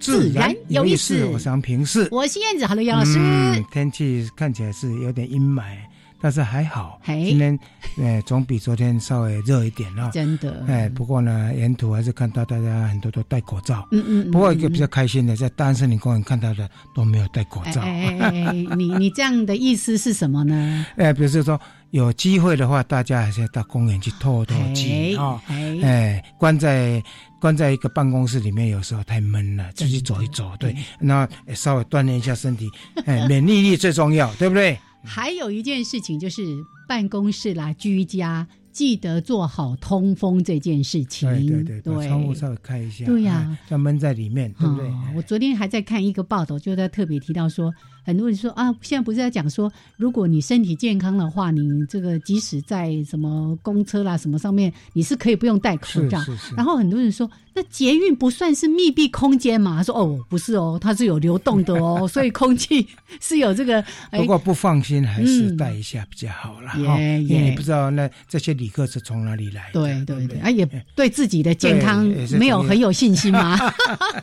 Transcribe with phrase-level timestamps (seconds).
[0.00, 1.24] 自然有意思。
[1.26, 3.18] 我是杨平视，我是燕子，好了，杨老师。
[3.18, 5.76] 嗯天气看起来是有点阴霾，
[6.20, 7.58] 但是还好，今天
[7.98, 10.10] 呃总比昨天稍微热一点哦。
[10.12, 13.86] 真的，哎，不过呢，沿途还是看到大家很多都戴口罩。
[13.92, 14.30] 嗯嗯。
[14.30, 17.80] 不过一个比较开心的，在大安森林公园看到的都没有戴口罩。
[17.80, 20.86] 哎，你你这样的意思是什么呢？
[20.96, 21.60] 哎，比如说。
[21.90, 25.42] 有机会的话，大家还是要到公园去透透气啊！
[25.48, 27.02] 哎，关在
[27.40, 32.70] 关在一个办公室里面，有时候太闷了，出去走一走，对，那稍微锻炼一下身体，
[33.06, 34.78] 哎，免疫力最重要，对不对？
[35.02, 36.42] 还有一件事情就是
[36.88, 38.46] 办公室啦，居家。
[38.80, 41.28] 记得做好通风这件事情。
[41.28, 43.04] 对对对，把窗户稍微开一下。
[43.04, 44.90] 对呀，要闷在里面，对不对？
[45.14, 47.70] 我昨天还在看一个报道，就在特别提到说，
[48.02, 56.18] 很多人说啊，现在不是在讲说，如果你身体健康的话，你这个即使在什么公车啦什么上面，你是可以不用戴口罩。
[56.56, 59.76] 然后很多人说，那捷运不算是密闭空间嘛？
[59.76, 62.88] 他说哦，不是哦，它是有流动的哦，所以空气
[63.20, 63.84] 是有这个。
[64.12, 66.70] 不过不放心，还是戴一下比较好了。
[66.70, 68.54] 好你不知道那这些。
[68.60, 69.70] 旅客是从哪里来？
[69.72, 70.64] 对对对，啊，也
[70.94, 72.04] 对自己的健康
[72.38, 73.58] 没有很有信心吗？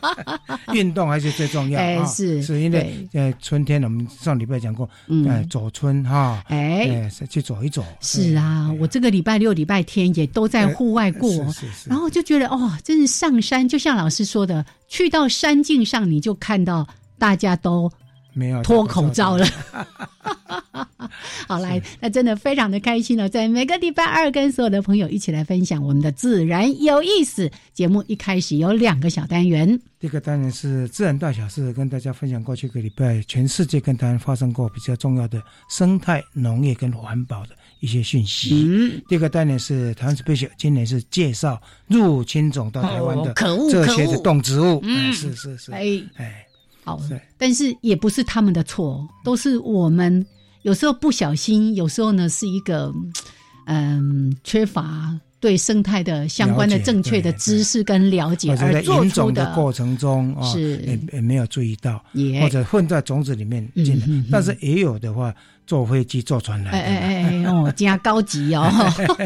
[0.74, 2.06] 运动还是最重要啊！
[2.06, 7.84] 是是因为呃，春天我们上礼拜讲过，嗯，走春哈，哎，去走一走。
[8.00, 11.30] 是啊，我这个礼拜六、礼拜天也都在户外过，
[11.86, 16.86] 然后就觉得哦，真是上山，就像老师说的，去到山径上，你就看到
[17.18, 17.90] 大家都。
[18.38, 19.44] 没有脱口罩了，
[21.48, 23.28] 好来，那真的非常的开心了。
[23.28, 28.04] 在每个礼拜二，跟所有的朋友一起来分享我们的自然有意思节目。
[28.06, 29.68] 一开始有两个小单元，
[29.98, 37.50] 第一个单元是自然大小事，跟大家分享过去一个礼拜全世界跟台湾发生过比较重要的生态、农业跟环保的
[37.80, 38.64] 一些讯息。
[38.68, 43.34] 嗯，第二个单元是台湾 special，今年是介绍入侵种到台湾的
[43.68, 44.78] 这些的动植物。
[44.84, 46.44] 嗯，是是是，哎哎。
[46.96, 47.00] 好，
[47.36, 50.24] 但是也不是他们的错，都是我们
[50.62, 52.92] 有时候不小心，有时候呢是一个
[53.66, 60.78] 嗯缺乏对生态的相关的正确的知识跟了解而做出的过程中啊，是。
[60.86, 62.02] 也也没有注意到，
[62.40, 65.34] 或者混在种子里面进来，但是也有的话。
[65.68, 68.62] 坐飞机、坐船来，哎哎哎哦，加高级哦！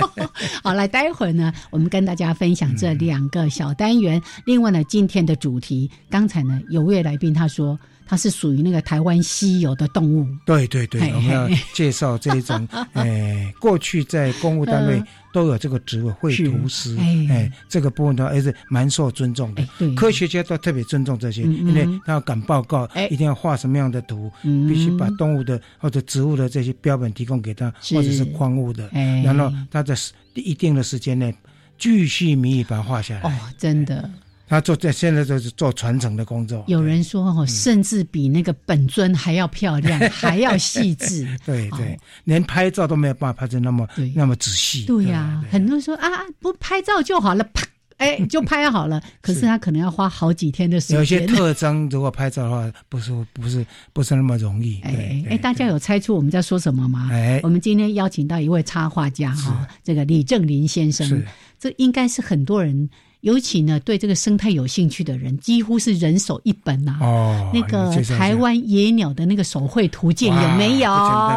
[0.61, 4.21] 好，来，待会儿呢，我们跟大家分享这两个小单元。
[4.45, 7.79] 另外呢，今天的主题，刚才呢有位来宾他说。
[8.07, 10.27] 它是属于那个台湾稀有的动物。
[10.45, 15.03] 对对对，我们要介绍这一种， 哎，过去在公务单位
[15.33, 16.97] 都有这个职位，绘图师，
[17.31, 19.67] 哎，这个部分的话还是蛮受尊重的。
[19.95, 28.89] 科学家都特别尊重这些，因为他要赶报告，一定要画什么样的图，必须把动物的或者植物的这些标本提供给他，或者是矿物的，
[29.25, 29.95] 然后他在
[30.35, 31.35] 一定的时间内，
[31.79, 33.23] 继续迷语把它画下来。
[33.23, 34.11] 哦，真的。
[34.53, 36.63] 他做在现在就是做传承的工作。
[36.67, 41.27] 有人说哦，甚至比那个本尊还要漂亮， 还要细致。
[41.47, 44.85] 对对，连拍照都没有办法拍成那么那么仔细。
[44.85, 46.07] 对呀，很多人说啊，
[46.39, 49.03] 不拍照就好了，啪，哎， 就拍好了。
[49.23, 50.99] 可是他可能要花好几天的时间。
[50.99, 53.65] 有些特征，如果拍照的话，不是不是
[53.95, 54.79] 不是那么容易。
[54.83, 57.09] 哎哎，大家有猜出我们在说什么吗？
[57.11, 61.25] 哎，我们今天邀请到一位插画家哈，这个李正林先生，
[61.59, 62.91] 这应该是很多人。
[63.23, 66.99] 尤其呢，对这个生态有兴趣的人，几乎是人手一本呐。
[67.01, 70.91] 哦，那个台湾野鸟的那个手绘图鉴有没有？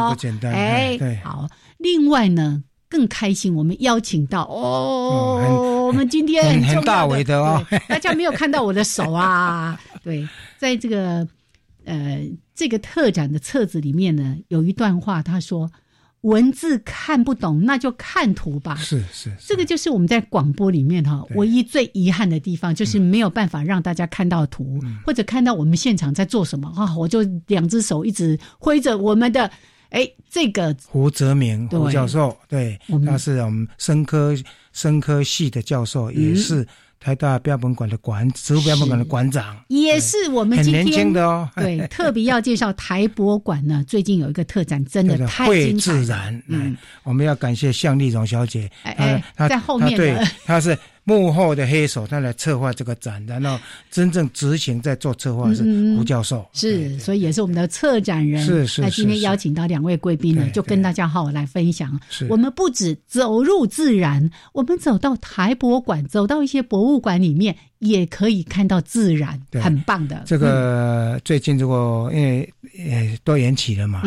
[0.09, 1.09] 不简单，不简单。
[1.09, 1.47] 哎，好。
[1.77, 9.79] 另外呢，更开心，我们邀请到哦，我们今天很大伟的哦，大家没有看到我的手啊。
[10.03, 10.27] 对，
[10.57, 11.27] 在这个
[11.83, 15.69] 呃这个特展的册子里面呢，有一段话，他说
[16.25, 18.75] ：“文字看不懂，那就看图吧。
[18.75, 26.95] 是是，这个就是我们在广播里面哈，唯一最遗憾的地方，就是没有办法让大家看到图，或者看到我们现场在做什么啊！
[26.97, 29.49] 我就两只手一直挥着我们的，
[29.89, 34.35] 哎，这个胡泽明胡教授，对，他是我们生科
[34.73, 36.67] 生科系的教授，也是。
[36.99, 41.49] 台大标本馆的馆，植物标本馆的馆长，也是我们很年轻的哦。
[41.55, 45.91] 对，特别要介绍台博馆呢，最近有一个特展，真的 太精彩。
[45.93, 50.77] 自然，嗯，我们要感谢向丽荣小姐，哎，在后面对，她是。
[51.07, 53.57] 幕后的黑手，他来策划这个展，然后
[53.91, 55.63] 真正执行在做策划是
[55.95, 58.43] 胡教授，是，所以也是我们的策展人。
[58.43, 58.81] 是是。
[58.81, 61.97] 那今天邀请到两位贵宾呢，就跟大家好好来分享。
[62.09, 70.23] 是我们不止走入自然，我们走到台博馆，走到一些博物馆里面，也可以看到自然，很棒的。
[70.25, 74.01] 这个最近如果因为呃都延期了嘛，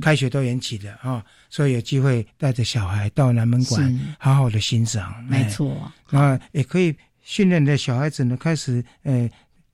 [0.00, 1.22] 开学都延期了啊。
[1.48, 5.14] 所以有机会带着小孩到南门馆，好好的欣赏。
[5.28, 9.30] 没错，那也可以训练的小孩子呢，开始呃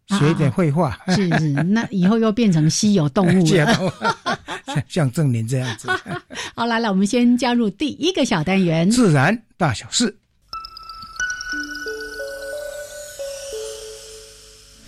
[0.07, 0.97] 学一点绘画。
[1.09, 4.15] 是是，那以后又变成稀有动物了，
[4.87, 5.89] 像正林这样子。
[6.55, 10.15] 好，来了，我们先加入第一个小单元：自然大小事。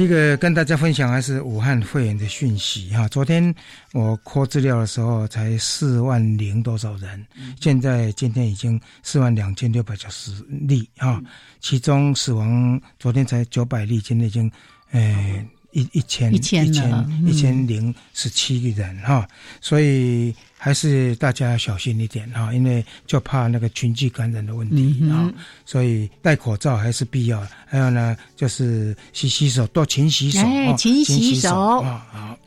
[0.00, 3.06] 第一个跟大家分享还是武汉肺炎的讯息哈。
[3.08, 3.54] 昨天
[3.92, 7.22] 我扩资料的时候才四万零多少人，
[7.60, 11.22] 现在今天已经四万两千六百九十例哈，
[11.60, 14.50] 其中死亡昨天才九百例，今天已经。
[14.92, 19.26] 诶，一一千一千一千一千零十七个人哈，
[19.60, 25.32] 所以还是大家小心一点哈，因为就怕那个群聚感染的问题啊，
[25.64, 27.46] 所以戴口罩还是必要。
[27.66, 30.40] 还有呢，就是洗洗手，多勤洗手，
[30.76, 32.38] 勤洗手啊，好。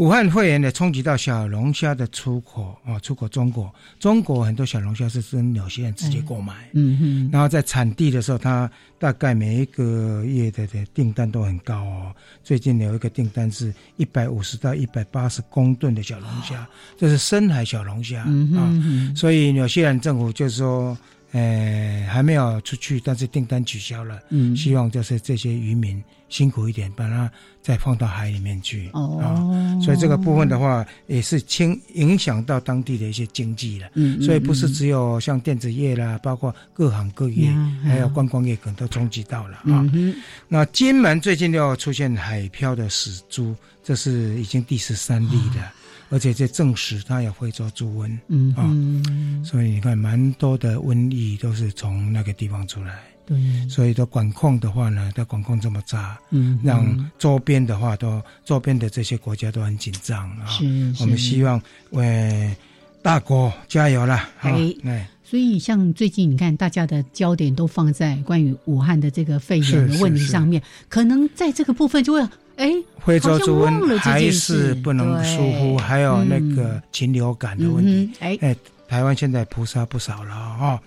[0.00, 12.14] 武汉肺炎的冲击到小龙虾的出口啊，出口中国，中国很多小龙虾是跟纽西兰直接购买，嗯哼，然后在产地的时候，它大概每一个月的的订单都很高哦。
[12.42, 16.66] 最近有一个订单是一百五十到一百八十公吨的小龙虾，
[16.96, 18.72] 这是深海小龙虾啊，
[19.14, 20.96] 所以纽西兰政府就是说。
[21.32, 24.18] 呃，还没有出去，但是订单取消了。
[24.30, 27.30] 嗯，希望就是这些渔民辛苦一点，把它
[27.60, 28.88] 再放到海里面去。
[28.94, 33.88] 哦，所以这个部分的话，也是轻影响到当地的一些经济了。
[33.94, 37.52] 嗯，所以不是只有像电子业啦，包括各行各业，
[37.84, 39.84] 还有观光业，可能都冲击到了啊。
[40.48, 43.54] 那金门最近又出现海漂的死猪，
[43.84, 45.72] 这是已经第十三例了。
[46.12, 48.66] 而且这证实它有非洲猪瘟，嗯啊，
[49.44, 52.98] 所以你看，蛮多的瘟疫都是从那个地方出来。
[53.30, 60.46] 对，所以说管控的话呢，它管控这么差，嗯，让周边的话都周边的这些国家都很紧张啊。
[60.48, 60.64] 是，
[60.98, 62.52] 我们希望为
[63.00, 64.28] 大国加油了。
[64.40, 72.28] 哎，哎，所以像最近你看，大家的焦点都放在关于武汉的这个肺炎的问题上面，可能在这个部分就会。
[72.56, 72.70] 哎，
[73.06, 78.10] 非洲猪瘟还是不能疏忽，还有那个禽流感的问题。
[78.18, 78.54] 哎，
[78.86, 80.78] 台湾现在扑杀不少了啊！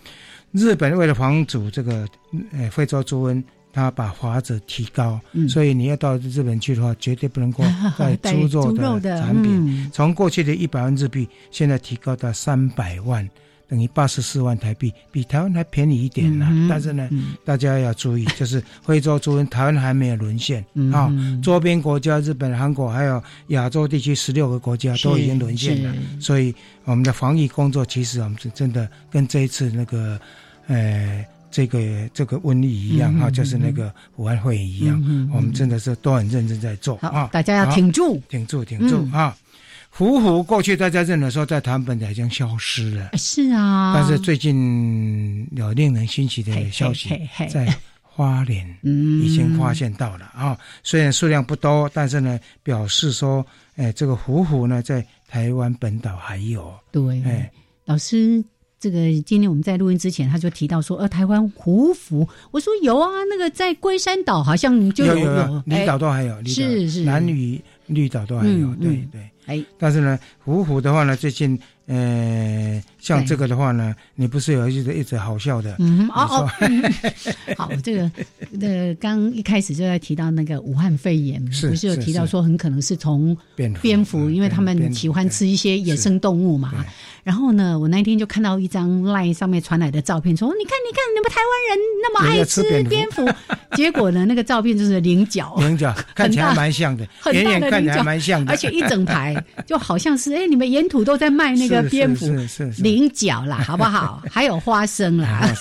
[0.53, 2.07] 日本为了防止这个
[2.51, 3.43] 呃非洲猪瘟，
[3.73, 5.19] 他把华子提高，
[5.49, 7.63] 所以你要到日本去的话，绝对不能够
[8.21, 9.89] 带猪肉的产品。
[9.91, 13.27] 从过去的一百万日币，现在提高到三百万。
[13.73, 16.47] 等于八十四万台币，比台湾还便宜一点呢。
[16.69, 17.09] 但是呢，
[17.43, 20.63] 大家要注意， 就是非洲猪瘟，台湾还没有沦陷
[20.93, 21.11] 啊。
[21.41, 25.91] 周边国家，日本、韩国，还有亚洲地区十六个国家都已经沦陷了。
[26.19, 26.53] 所以，
[26.83, 30.21] 我们的防疫工作其实我们是真的跟这一次那个，
[30.67, 31.79] 呃，这个
[32.13, 37.27] 这个瘟疫一样哈，就是那个武汉肺炎一样，我们真的是都很认真在做啊。
[37.31, 39.35] 大家要挺住，挺住，挺住啊！
[39.95, 43.11] 虎虎过去大家认的时候，在台湾本岛已经消失了。
[43.13, 47.09] 是啊，但是最近有令人欣喜的消息，
[47.47, 47.71] 在
[48.01, 50.57] 花莲 已经发现到了啊。
[50.81, 53.45] 虽然数量不多，但是呢，表示说，
[53.75, 56.73] 哎，这个虎虎呢，在台湾本岛还有。
[56.91, 57.51] 对，哎，
[57.85, 58.43] 老师，
[58.79, 69.29] 这个今天我们在录音之前，他就提到说，呃，台湾虎虎，我说有啊，那个在龟山岛好像就有有，离岛都还有，是是，南屿绿岛都还有，对对。
[69.45, 75.75] 哎，但是呢，虎虎的话呢，最近呃，像这个的话呢，你不是有一直一直好笑的？
[75.79, 76.49] 嗯哦哦，
[77.57, 78.09] 好，这个
[78.49, 83.37] 那个刚一开始就在提到那个武汉肺炎，不是有提到说很可能是从
[83.81, 86.73] 蝙蝠，因为他们喜欢吃一些野生动物嘛。
[87.23, 93.25] 然后呢，我那天就看到一张 LINE 上面传来的照片，说你看你看，你们台湾人那么爱吃蝙蝠，
[93.77, 101.83] 结果呢，那个照片就是菱角，菱角看起来蛮像的， 远远看起来蛮像的，而且一整排就好像是哎，你们沿途都在卖那个。
[101.93, 102.25] 蝙蝠
[102.93, 104.21] 菱角啦， 好不好？
[104.29, 105.51] 还有花生啦。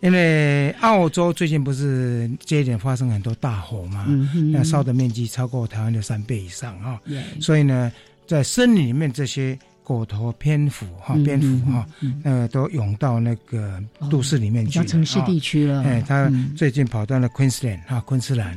[0.00, 4.06] 因为澳洲最近不是接连发生很多大火嘛，
[4.52, 6.98] 那烧的面积超过台湾的三倍以上啊。
[7.40, 7.92] 所以呢，
[8.26, 11.86] 在森林里面这些狗头蝙蝠哈，蝙蝠哈，
[12.24, 13.78] 呃，都涌到那个
[14.10, 15.82] 都市里面去，城市地区了。
[15.82, 18.56] 哎，他最近跑到了昆士兰啊，昆士兰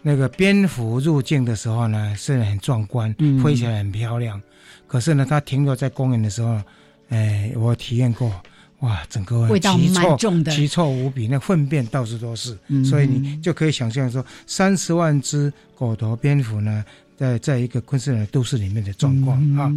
[0.00, 3.12] 那个蝙蝠入境的时候呢，是很壮观，
[3.42, 4.40] 飞起来很漂亮。
[4.86, 6.60] 可是呢，它停留在公园的时候，
[7.08, 8.30] 哎，我体验过，
[8.80, 16.84] 哇，整个味道蛮重的，奇臭无比，那粪便到处都是，所以你就可以想象说，三十万只狗头蝙蝠呢，
[17.16, 19.72] 在在一个昆士兰都市里面的状况啊。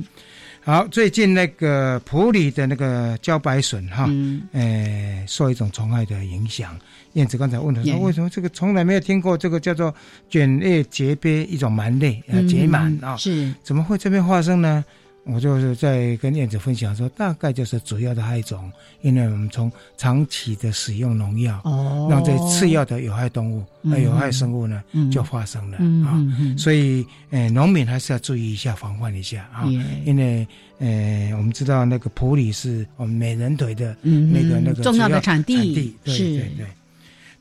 [0.67, 4.05] 好，最近那个普里的那个茭白笋哈，
[4.51, 6.77] 诶，受一种虫害的影响。
[7.13, 9.95] 燕子刚才问他说，为什么这个从来没有听过这个叫做
[10.29, 14.83] 卷叶节鳖一种蛮类啊，结螨啊，是怎么会这边发生呢？
[15.29, 24.81] 我就是在跟燕子分享说，大概就是主要的害种，因为我们从长期的使用农药，哦，让这次要的有害动物、有害生物呢，
[25.11, 25.77] 就发生了
[26.09, 26.17] 啊。
[26.57, 29.65] 所以，呃，农民还是要注意一下，防范一下啊。
[30.05, 30.47] 因为，
[30.79, 36.65] 呃，我们知道那个普里是我们美人腿的那个那个重要的产地，对对对。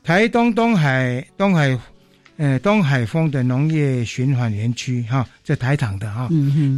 [0.03, 1.77] 台东东海东海。
[2.37, 6.29] 呃，东海丰的农业循环园区哈，在台糖的哈，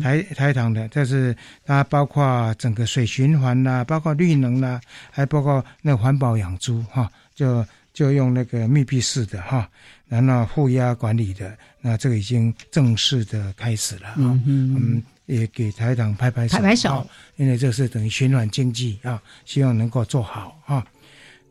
[0.02, 1.36] 台台糖的，这是
[1.66, 4.80] 它包括整个水循环啦，包括绿能啦，
[5.12, 9.70] 还包括那环保养猪哈，就就用那个密闭式的哈，
[10.08, 20.86] 然后负压管理的，那这个已经正式的开始了啊，嗯，也给台糖拍拍手，拍拍手，因为这是等于循环经济啊，希望能够做好啊。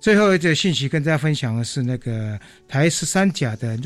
[0.01, 3.79] 最后一则信息跟大家分享的是那个台十三甲的，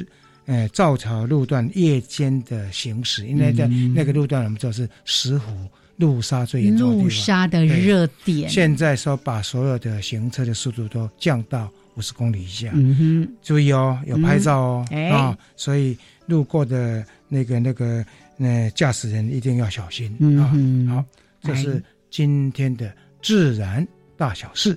[0.46, 5.50] 呃，造桥路段夜间的行驶，因为在那个路段我们知道是石虎
[5.96, 8.48] 路沙最严重的路杀的热点。
[8.48, 18.04] 现在说把所有的行车的速度都降到五十公里以下，嗯哼，注意哦，有拍照哦，啊，所以路过的那个那个
[18.38, 20.52] 呃驾驶人一定要小心啊。
[20.94, 21.04] 好，
[21.42, 22.92] 这是今天的
[23.22, 24.76] 自然大小事。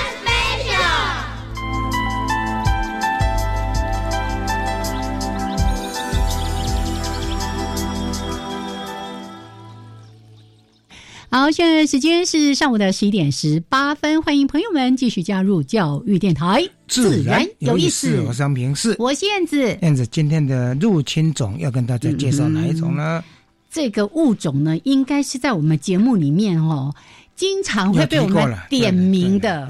[11.33, 18.19] 好，现在时间是上午的十一点十八分，欢迎朋友们继续加入教育电台，自然有意思。
[18.27, 19.77] 我是张平，是我是燕子。
[19.81, 23.23] 燕子，今天的入侵种要跟大家介绍哪一种呢？
[23.69, 26.93] 这个物种呢，应该是在我们节目里面哦，
[27.33, 29.69] 经常会被我们点名的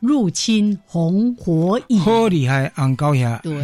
[0.00, 3.54] 入侵红火蚁，好厉害，昂高呀，对。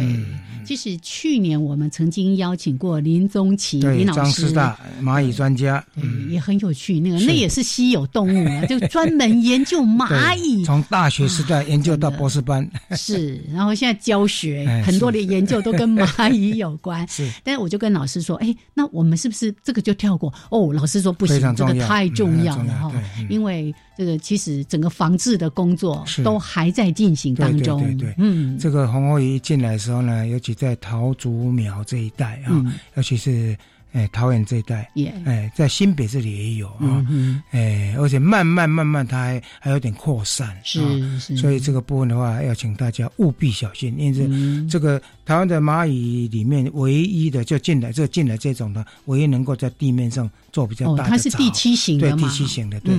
[0.65, 5.83] 就是去年我们曾经邀请过林宗奇林老师，大蚂蚁专家，
[6.29, 6.99] 也很有趣。
[6.99, 12.67] 那个那也是稀有动物啊， 就专门研究蚂蚁，从大学时代研究到博士班。
[12.91, 17.07] 是，然后现在教学很多的研究都跟蚂蚁有关。
[17.07, 20.33] 是，但是我就跟老师说，哎，那我们是不是这个就跳过？
[20.49, 22.91] 哦，老师说不行，这个太重要了哈，
[23.29, 23.73] 因为。
[23.95, 27.79] 这个其实整个防治的工作都还在进行当中。
[27.79, 32.65] 对对对，嗯，这个红火蚁进来的时候呢，尤其在桃竹苗这一带啊，
[32.95, 33.55] 尤其是。
[33.95, 34.89] 哎，桃园这一带，
[35.23, 37.05] 哎，在新北这里也有啊，
[37.51, 52.93] 哎，而且慢慢慢慢，它还还有点扩散，是是，所以这个部分的话，要请大家务必小心，因为这个台湾的蚂蚁里面唯一的就进来，就进来这种的，唯一能够在地面上做比较大的它是第七型的对，第七型的，对，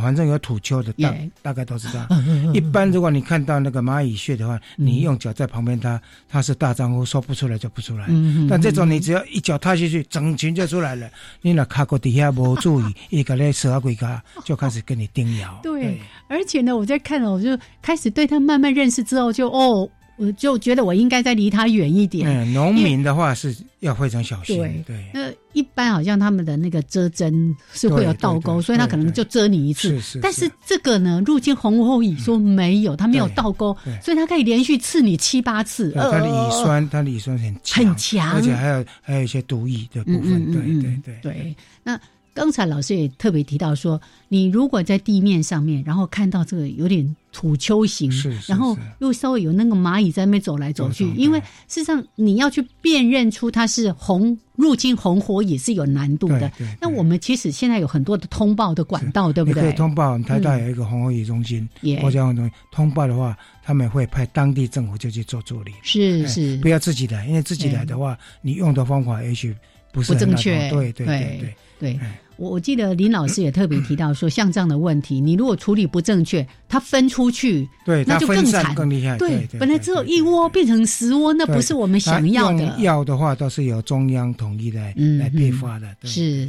[0.00, 2.08] 反正有土丘的，大大概都是这样。
[2.52, 8.08] 一般如果你看到那个蚂蚁穴的话，你用脚在旁边，它它是大丈夫，说不出来就不出来。
[8.50, 11.08] 但这种你只要一脚踏下去，整群就出来了。
[11.42, 15.60] 你那卡过底下没注意， 一个嘞蛇鬼卡 就开始跟你叮咬。
[15.62, 19.88] 对，而且呢，我在看了，我就开始对它慢慢认识之后，就哦。
[20.18, 22.28] 我就觉得我应该再离他远一点。
[22.28, 24.58] 嗯，农民的话是要非常小心。
[24.58, 25.10] 对对。
[25.14, 29.88] 那一般好像他们的那个遮针是会有倒钩，所以他可能就遮你一次。
[29.88, 30.20] 是是。
[30.20, 35.92] 但是这个呢，入侵红火蚁说没有，他没有倒钩，所以他可以连续刺你七八次。
[35.92, 40.52] 它的乙酸，它的乙酸很强，很强，而且还有还有一些毒液的部分。
[40.52, 41.18] 对对对。
[41.22, 41.98] 对，那。
[42.34, 48.10] 刚才老师也特别提到说，你如果在地面上面，然后看到这个有点土丘形，
[48.46, 56.50] 然后又稍微有那个蚂蚁在那边走来走去，因为事实上你要去辨认出它是红入侵红火也是有难度的。
[56.80, 59.62] 那我们其实现在有很多的通报的管道，对不对？
[59.62, 61.68] 可以通报，台大有一个红火蚁中心，
[62.00, 65.72] 或者东西通报的话，他们会派当地政府就去做助理。
[65.82, 69.54] 是是，不要自己来，因为自己来的话，你用的方法也许
[69.92, 70.68] 不是正确。
[70.70, 72.00] 对对对对。
[72.38, 79.18] 我我记得林老师也特别提到说，像这样的问题，你如果处理不正确，它分出去，对，那就更惨，更厉害。
[79.18, 82.64] 对，本来只有一窝变成十窝，那不是我们想要的。
[82.78, 85.88] 要的话，都是由中央统一来来配发的。
[86.04, 86.48] 是。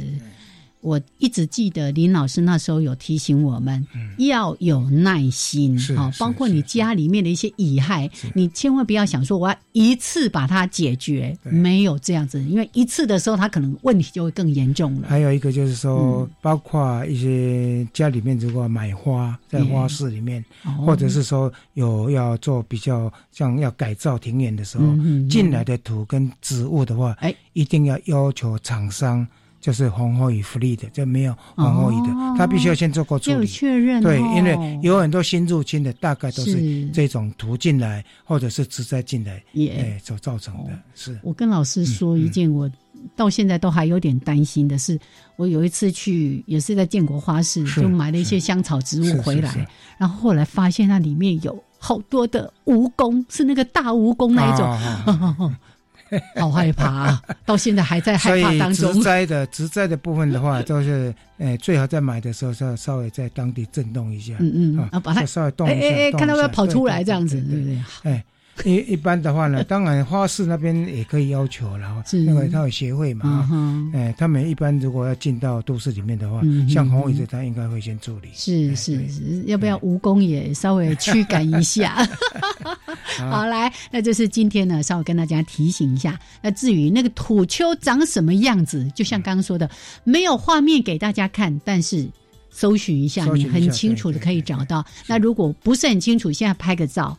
[0.80, 3.86] 我一直记得林老师那时候有提醒我们，
[4.18, 15.08] 要有耐心哈，包括你家里面的一些遗害，你千万不要想说我要一次把它解决，没有这样子，因为一次的时候它可能问题就会更严重了。
[15.08, 20.44] 还有一个就是说，包括一些家里面如果买花在花市里面，
[20.84, 24.86] 或者是说有要做比较像要改造庭院的时候，
[25.28, 29.26] 进来的土跟植物的话，哎，一定要要求厂商。
[29.60, 34.02] 就是红火蚁福利的，就没有红火蚁的，他必须要先做过处理，确认。
[34.02, 40.70] 对，因为有很多新入侵的，大概都是这种途进来，或者是直栽进来，哎，所造成的。
[40.94, 41.18] 是。
[41.22, 42.70] 我跟老师说一件，我
[43.14, 44.98] 到现在都还有点担心的是，
[45.36, 55.54] 我有一次去，也是在建国花市，就买了一些香草植物回来，然后后来发现那里面有好多的蜈蚣，是那个大蜈蚣那一种。
[56.40, 58.92] 好害怕， 到现在还在害怕当中。
[58.94, 67.78] 植栽的植栽的部分的话，就是诶， 最好在买的时候稍稍微在当地震动一下，嗯嗯，啊，把它稍微动一下，看到要跑出来这样子，对不对？
[68.02, 68.24] 哎。
[68.64, 78.28] 一一般的话呢，当然花市那边也可以要求，然后因为他有协会嘛，哎，他们一般如果要进到都市里面的话，像红尾这他应该会先处理。
[78.34, 82.06] 是是是，要不要蜈蚣也稍微驱赶一下？
[83.30, 86.18] 好，来，那就是今天呢，稍微跟大家提醒一下。
[86.42, 89.68] 那至于那个土丘长什么样子，就像刚刚说的，
[90.04, 92.08] 没有画面给大家看，但是
[92.50, 94.84] 搜寻一下，你很清楚的可以找到。
[95.06, 97.16] 那如果不是很清楚，现在拍个照。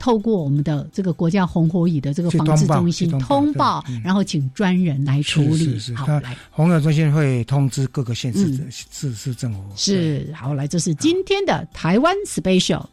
[0.00, 5.78] 透过我们的这个国家红火蚁的这个防治中心通报，然后请专人来处理。
[5.94, 9.62] 好，来红火中心会通知各个县市市市政府。
[9.76, 12.84] 是，好，来，这是今天的台湾 special。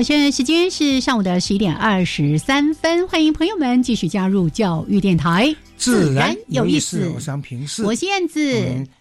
[0.00, 7.06] 好，现在时间是上午的十一点二十三分，欢迎朋友们继续加入教育电台，自然有意思。
[7.14, 8.40] 我想平视，我是燕子。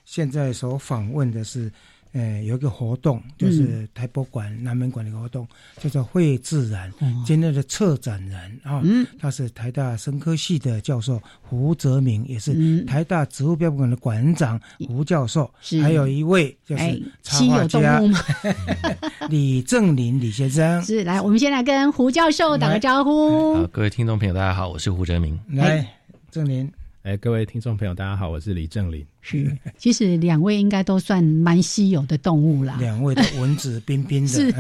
[0.04, 1.72] 现在所访问的是。
[2.12, 6.92] 呃，有一个活动，就是台博馆南门馆的一个活动，叫做“会自然”。
[7.24, 8.82] 今天的策展人啊，
[9.20, 15.50] 他是台大生科系的教授胡泽明，也是台大植物标本馆的馆长胡教授。
[15.82, 18.02] 还有一位就是插画家
[19.30, 20.82] 李正林李先生。
[20.84, 23.56] 是来，我们先来跟胡教授打个招呼。
[23.56, 25.40] 好，各位听众朋友，大家好，我是胡泽明。
[25.50, 25.88] 来，
[26.32, 26.72] 正林。
[27.10, 29.04] 哎，各位听众朋友，大家好，我是李正林。
[29.20, 32.78] 是， 其实两位应该都算蛮稀有的动物啦。
[32.80, 34.54] 两位的文质 彬彬的，是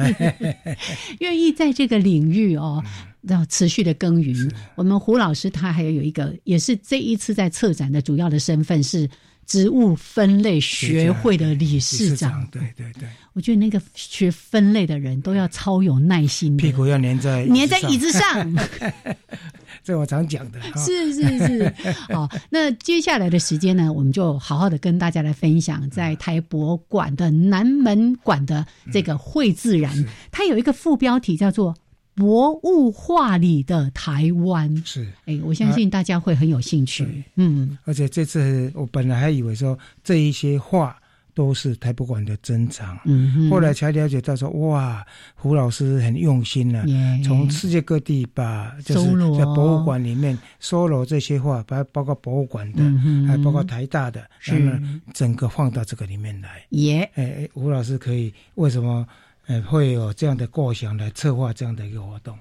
[1.21, 2.83] 愿意在这个领域哦，
[3.27, 4.51] 要持续的耕耘。
[4.73, 9.07] 我们胡老师他还有有一个，也是这一次在策展的主要的身份是
[9.45, 12.47] 植物分类学会的理事长。
[12.51, 18.55] 对对对，我觉得那个学分类的人都要超有耐心，屁股要粘在粘在椅子上。
[19.83, 20.59] 这我常讲的。
[20.77, 21.73] 是是是，
[22.13, 31.75] 好， 那接下来的时间呢，我们就好好的跟大家来分享，在台博馆的南门馆的这个绘自然，它有一个副标题叫做。
[32.15, 37.23] 博物画里的台湾是，哎，我相信大家会很有兴趣。
[37.37, 40.99] 嗯，而且这次我本来还以为说这一些画
[41.39, 46.84] 都是台博馆的珍藏，嗯，后来才了解到说，哇，胡老师很用心了，
[47.23, 52.84] 从世界各地把就是在博物馆里面收罗这些画，包包括博物馆的，
[53.25, 54.78] 还包括台大的，是
[55.13, 56.62] 整个放到这个里面来。
[56.71, 59.08] 耶，哎，胡老师可以为什么？
[59.47, 62.38] 呃，会有这样的构想来策划这样的一个活动。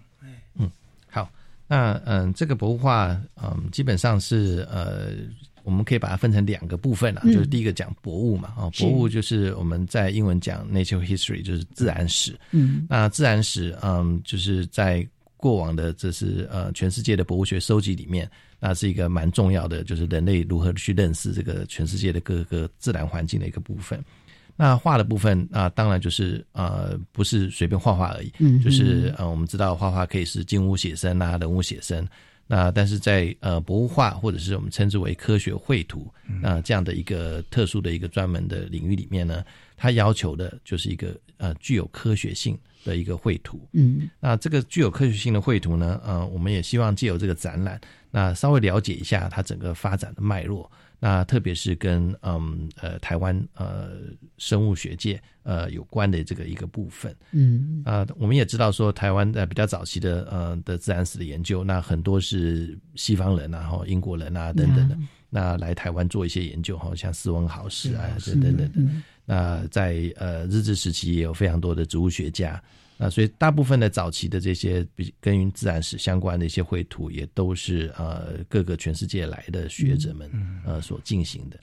[0.57, 0.69] 嗯，
[1.09, 1.31] 好，
[1.69, 5.13] 那嗯，这个博物画，嗯，基本上是呃，
[5.69, 12.35] 我们可以把它分成两个部分了，就是第一个讲博物嘛，啊，博物就是我们在英文讲 natural history，就是自然史。
[12.53, 18.27] 嗯，那自然史，嗯，就是在过往的这是呃全世界的博物学收集里面，
[18.59, 24.03] 那是一个蛮重要的，就是人类如何去认识这个全世界的各个自然环境的一个部分。
[24.57, 32.09] 那画的部分啊，当然就是呃，不是随便画画而已，嗯，就是呃，我们知道画画可以是静物写生啊，人物写生，
[32.49, 39.45] 那但是在呃博物画或者是我们称之为科学绘图那这样的一个特殊的一个专门的领域里面呢，
[39.77, 47.79] 它要求的就是一个呃具有科学性的一个绘图，嗯，那这个具有科学性的绘图呢，呃，我们也希望借由这个展览，
[48.11, 50.71] 那稍微了解一下它整个发展的脉络。
[51.01, 53.91] 那特别是跟嗯呃台湾呃
[54.37, 57.83] 生物学界呃有关的这个一个部分，嗯。
[57.85, 64.99] 啊我们也知道说台湾在比较早期的呃的自然史的研究，那很多是西方人啊，然后英国人啊等等的，
[65.31, 72.61] 那来台湾做一些研究哈，像斯文豪氏啊等等等，那在呃日治时期也有非常多的植物学家。
[73.01, 80.29] 那所以大部分的早期的这些比跟自然史相关的一些绘图，也都是呃各个全世界来的学者们
[80.67, 81.59] 呃所进行的。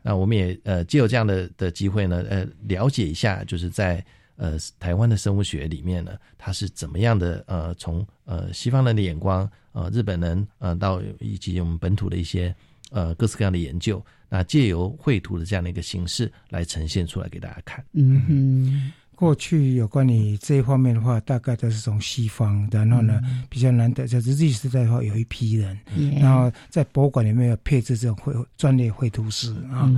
[0.00, 4.02] 那我们也呃借有这样的的机会呢，呃了解一下，就是在
[4.36, 12.54] 呃台湾的生物学里面呢，它是怎么样的呃从呃西方人的眼光呃日本人呃到以及我们本土的一些
[12.90, 17.84] 呃各式各样的研究，那借由绘图的这样的一个形式来呈现出来给大家看。
[17.92, 18.92] 嗯哼。
[19.16, 25.76] 过去有关于这一方面的话，大概都是从西方，然后呢比较难得，在日治时代的话，有一批人，
[26.20, 29.90] 然后在博物馆里面有配置这种绘专业绘图师啊。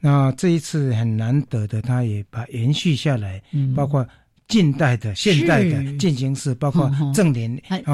[0.00, 3.40] 那这一次很难得的，他也把延续下来，
[3.76, 4.06] 包括
[4.48, 7.50] 近代的、现代的进行式，包括正年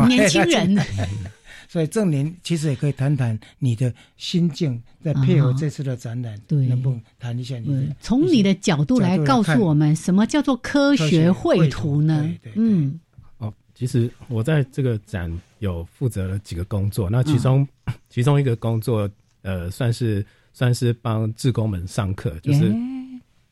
[0.09, 0.77] 年轻人。
[1.71, 7.89] 所以郑林其实也可以谈谈你的心境，再配合这次的展览，对能不能谈一下你？
[8.01, 12.29] 从你的角度来告诉我们，什么叫做科学绘图呢？
[12.57, 12.99] 嗯，
[13.39, 17.65] 哦，其实我在这个展有负责了几个工作，那其中
[18.11, 19.09] 其中一个工作，
[19.43, 22.75] 呃，算是算是帮志工们上课，就是。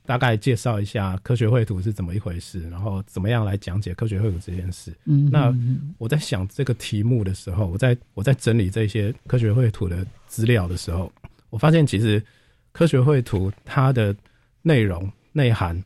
[0.08, 4.90] 大概介绍一下科学绘图是怎么一回事，然后怎么样来讲解科学绘图这件事。
[5.04, 5.54] 嗯，那
[5.98, 11.12] 我在想这个题目的时候，我在我在整理这些科学绘图的资料的时候，
[11.50, 12.24] 我发现其实
[12.72, 14.16] 科学绘图它的
[14.62, 15.78] 内容内涵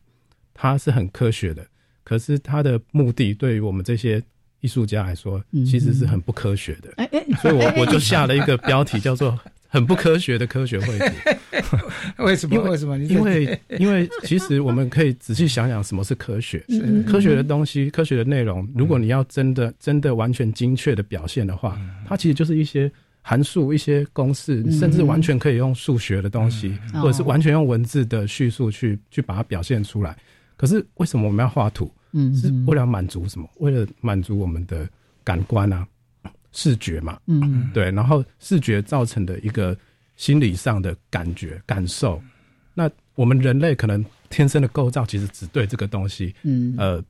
[0.53, 1.67] 它是很科学的，
[2.05, 4.23] 可是它的目的对于我们这些
[4.61, 6.93] 艺术家来说，其实是很不科学的。
[7.41, 9.37] 所以我我就下了一个标题 叫做。
[9.73, 11.77] 很不科学的科学绘图，
[12.23, 12.61] 为什么？
[12.61, 12.95] 为什么？
[12.99, 16.63] 因为因为其实我们可以仔细想想，什么是科学？
[17.07, 21.75] 科学的东西，科学的内容，如果你要真的真的完全精确的表现的话，
[22.07, 22.91] 它其实就是一些
[23.23, 30.15] 函数、一些公式，甚至完全可以用数学的东西，或者是完全用文字的叙述去去把它表现出来。
[30.55, 31.91] 可是为什么我们要画图？
[32.11, 33.49] 嗯，是为了满足什么？
[33.57, 34.87] 为了满足我们的
[35.23, 35.87] 感官啊。
[36.53, 39.75] 视觉嘛，嗯，对，然后视觉造成的一个
[40.15, 42.21] 心理上的感觉感受，
[42.75, 47.03] 那我们人类可能天生的构造其实只对这个东西，嗯，呃，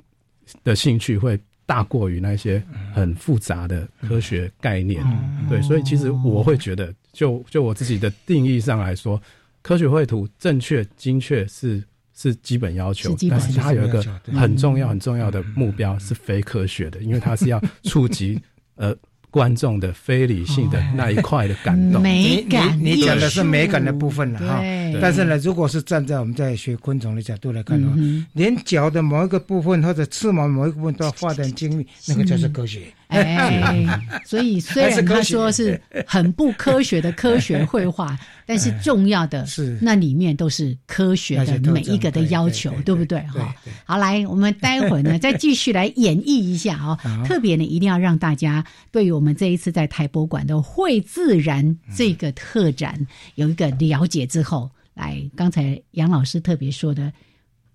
[0.63, 5.03] 的兴趣会大过于那些很复杂的科学概念，
[5.49, 9.21] 对，所以其实我会觉得，就就我自己的定义上来说，
[9.61, 14.01] 科学绘图正确精确是是基本要求，但是它有一个
[14.31, 18.41] 很重要很重要的目标是非科学的，因为它是要触及
[18.75, 18.95] 呃。
[19.33, 24.61] 观众的非理性的那一块的感动，美感，你讲的是美感的部分了哈。
[25.01, 27.95] 但是呢，如果是站在我们在学昆虫的角度来看的话，
[28.33, 32.81] 连脚的某一个部分或者翅毛某一个部分都要画的精密，那个就是科学。
[33.13, 33.85] 哎，
[34.25, 39.77] 所以虽然他说是很不科学的科学绘画， 但是重要的是。
[39.81, 43.19] 那里面都是科学的每一个的要求，对不对？
[43.21, 46.97] 哈，好，来，我们待会儿呢 再继续来演绎一下哦。
[47.25, 57.11] 特别呢，一定要让大家对于我们这一次在台博馆的会自然这个特展有一个了解之后，来，刚才杨老师特别说的。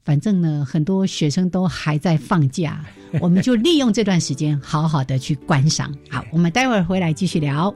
[0.08, 2.82] 反正呢，很多学生都还在放假，
[3.20, 5.94] 我们就利用这段时间好好的去观赏。
[6.08, 7.74] 好，我们待会儿回来继续聊。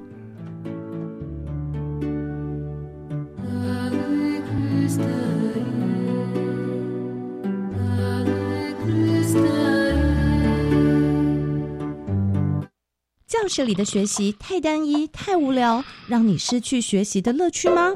[13.26, 17.92] 教室里的学习太单一、太无聊，让你失去学习的乐趣吗？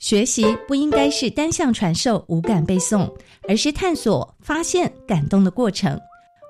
[0.00, 3.12] 学习不应该是单向传授、无感背诵，
[3.46, 5.98] 而是探索、发现、感动的过程。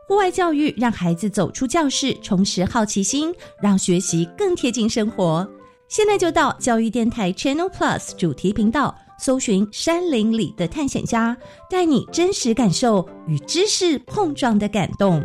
[0.06, 5.46] 户外教育让孩子走出教室，重拾好奇心，让学习更贴近生活。
[5.88, 11.36] 现在就到教育电台 Channel Plus 主题频道，搜寻《山林里的探险家》，
[11.68, 15.20] 带你真实感受与知识碰撞的感动。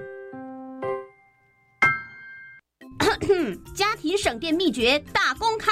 [3.76, 5.72] 家庭省电秘诀大公开。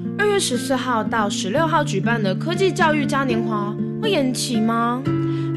[0.21, 5.01] 二月十四号到十六号举办的科技教育嘉年华会延期吗？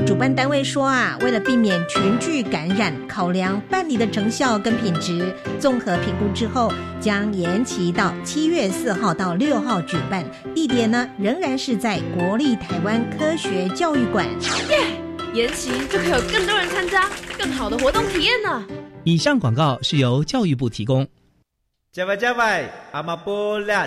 [0.07, 10.25] 主办单位说啊，为了避免群聚感染，考量办理的成效跟品质，综合评估之后，将延期到七月四号到六号举办。
[10.55, 14.27] 地点呢，仍然是在国立台湾科学教育馆。
[14.71, 14.79] 耶，
[15.35, 17.07] 延期就可以有更多人参加，
[17.39, 18.65] 更好的活动体验呢。
[19.03, 21.07] 以上广告是由教育部提供。
[21.93, 23.87] 加外加外，阿玛波拉，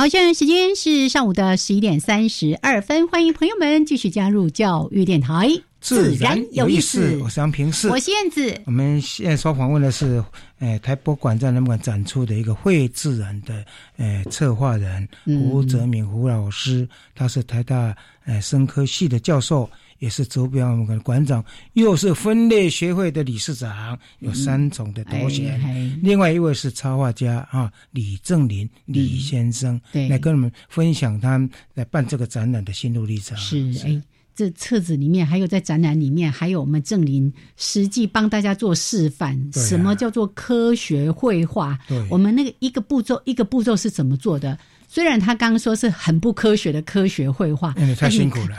[0.00, 7.20] 好，现在时间是上午的十一点三十二分，欢迎朋友们继续加入教育电台，自然有意思。
[7.22, 8.62] 我是杨平世，我是燕子。
[8.64, 10.24] 我们现在所访问的是，
[10.58, 13.62] 呃，台博馆在那馆展出的一个会自然的，
[13.98, 19.68] 呃，策划人胡泽敏胡老师，他是台大呃生科系的教授。
[20.00, 25.60] 也是周边我们的馆长，又是分类学会的理事长，有三种的头衔。
[26.02, 31.38] 另外一位是插画家啊，李正林李先生，来跟我们分享他
[31.74, 33.36] 来办这个展览的心路历程。
[33.38, 34.02] 是哎，
[34.34, 41.78] 这册子里面还有在展览里面还有我们正林实际帮大家做示范，什么叫做科学绘画？
[42.08, 44.58] 我们那个一个步骤一个步骤是怎么做的？
[44.92, 48.56] 虽然他刚刚说是很不科学的科学绘画，太辛苦了。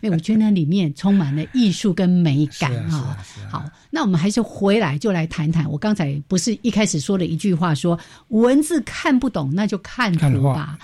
[0.00, 3.16] 因 为我觉得那里面充满了艺术跟美感啊。
[3.48, 5.70] 好，那我们还是回来就来谈谈。
[5.70, 7.96] 我刚才不是一开始说了一句话，说
[8.30, 10.76] 文字看不懂，那就看图吧。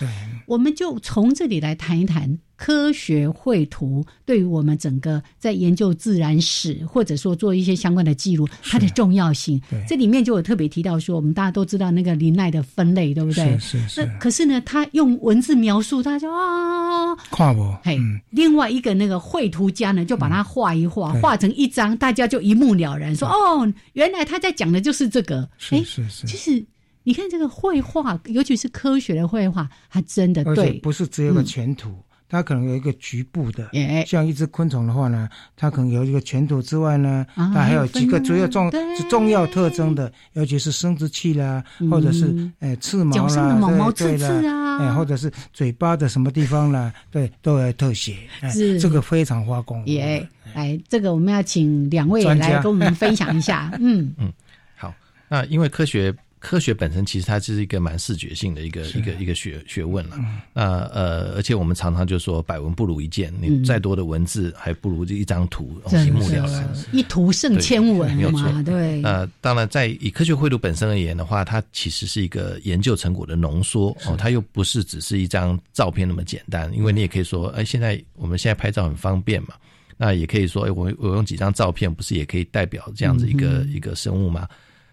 [0.49, 2.39] 我们就从这里来谈一谈。
[2.57, 9.63] 科学绘图对于我们整个在研究自然史，或者说做一些相关的记录，它的重要性。
[9.89, 13.57] 这里面就有特别提到说，我们大家都知道那个林奈的分类，对不对？
[13.61, 14.05] 是是。
[14.05, 17.73] 那可是呢，他用文字描述，他就啊，跨不？
[17.85, 17.97] 嘿，
[18.31, 25.49] 另外一个那个绘图家呢，就把它画一画，画成一张，大家就一目了然，说哦，原来他在讲的就是这个。
[25.59, 26.27] 是是是。
[26.27, 26.67] 就是
[27.09, 31.91] 你看这个绘画，尤其是科学的绘画，它真的对，不是只有个全图。
[32.29, 33.71] 它可能有一个局部的，
[34.07, 38.71] 像一只昆虫的话呢，它可能有一个全图之外呢，它还有几个主要重
[39.09, 48.19] 重要特征的，尤其是生殖器啦，或者是诶翅毛啦，毛毛刺刺啊，诶或者是嘴巴的什么地方啦，对，都有特写，
[48.53, 49.83] 是这个非常花工。
[49.87, 53.75] 耶，哎，这个我们要请两位来跟我们分享一下。
[53.81, 54.31] 嗯 嗯，
[54.77, 54.93] 好，
[55.31, 56.15] 那因为科学。
[56.39, 60.17] 科学本身其实它是一个蛮视觉性的一个一个一个学学问了。
[60.53, 66.69] 那呃，而且我们常常就说百闻不如一见，你再多的文字还不如这一张图一目了然。
[66.93, 69.01] 一图胜千文嘛，对。
[69.01, 76.73] 那当然，在以科学绘图本身而言的话，它其实是一个研究成果的浓缩哦，它又不是只是一张照片那么简单。
[76.75, 79.55] 因为你也可以说，哎，现在我们现在拍照很方便嘛，
[79.97, 84.49] 那也可以说，哎，我我用几张照片，不是也可以代表这样子一个一个生物吗？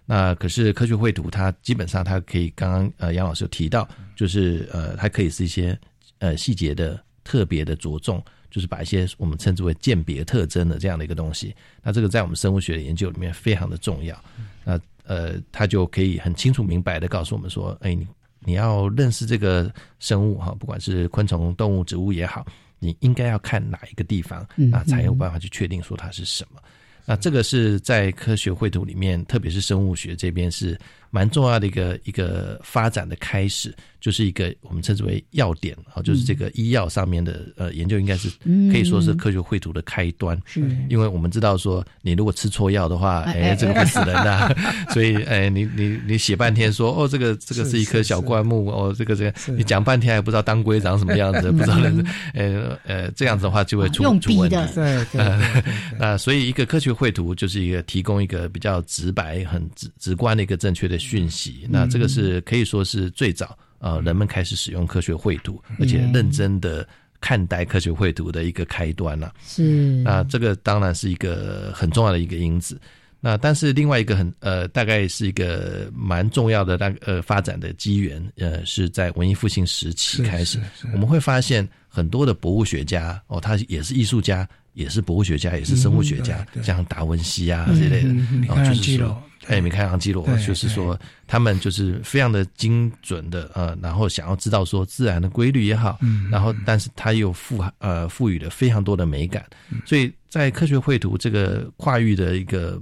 [0.06, 5.78] 那可是科学绘图，它基本上它可以，刚刚呃杨老师有提到，就是呃它可以是一些
[6.20, 14.16] 呃细节的特别的着重，就是把一些我们称之为鉴别特征的这样的一个东西，那这个在我们生物学的研究里面非常的重要。
[14.64, 18.08] 那呃它就可以很清楚明白的告诉我们说，哎你
[18.42, 22.46] 你要认识这个生物哈，不管是昆虫、动物、植物也好，
[22.78, 26.62] 你应该要看哪一个地方，那才有办法去确定说它是什么。
[27.06, 30.78] 那这个是在科学绘图里面，特别是生物学这边是
[31.16, 33.74] 蛮重要的一个一个发展的开始。
[34.02, 38.30] 就是一个我们称之为要点啊，就是这个医药上面的呃研究，应该是
[38.72, 40.40] 可以说是科学绘图的开端。
[40.46, 44.56] 是，因为我们知道说，你如果吃错药的话，哎，这个会死人的。
[44.94, 54.70] 所以，哎，你你你写半天说，哦，这个这个是一棵小灌木，哦，这个这个，你讲半天还不知道当归长什么样子，不知道人，呃呃，这样子的话就会出出问题。
[54.76, 55.64] 对对。
[55.98, 61.68] 那所以一个科学绘图就是一个提供一个比较直白、很直直观的一个正确的讯息。
[61.70, 63.58] 那这个是可以说是最早。
[63.80, 66.88] 呃，人们开始使用科学绘图，而且认真的
[67.22, 69.32] 看待科学绘图的一个开端了。
[69.46, 72.80] 是，那这个当然是一个很重要的一个因子。
[73.20, 80.58] 那但是另外一个很呃，大概是一个蛮重要的那呃发展的机缘，呃，是在文艺复兴时期开始，
[80.94, 88.10] 我们会发现很多的博物学家哦，他也是艺术家，也是博物学家，也是生物学家，像达文西啊这类的，
[88.48, 89.22] 然后就是说。
[89.48, 99.46] 哎，米开朗基罗就是说，他们就是非常的精准的呃，然后想要知道说自然的规律也好，嗯然后但是他又赋呃赋予了非常多的美感，
[99.86, 102.82] 所以在科学绘图这个跨域的一个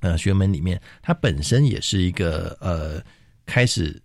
[0.00, 3.02] 呃学门里面，它本身也是一个呃
[3.46, 4.00] 开始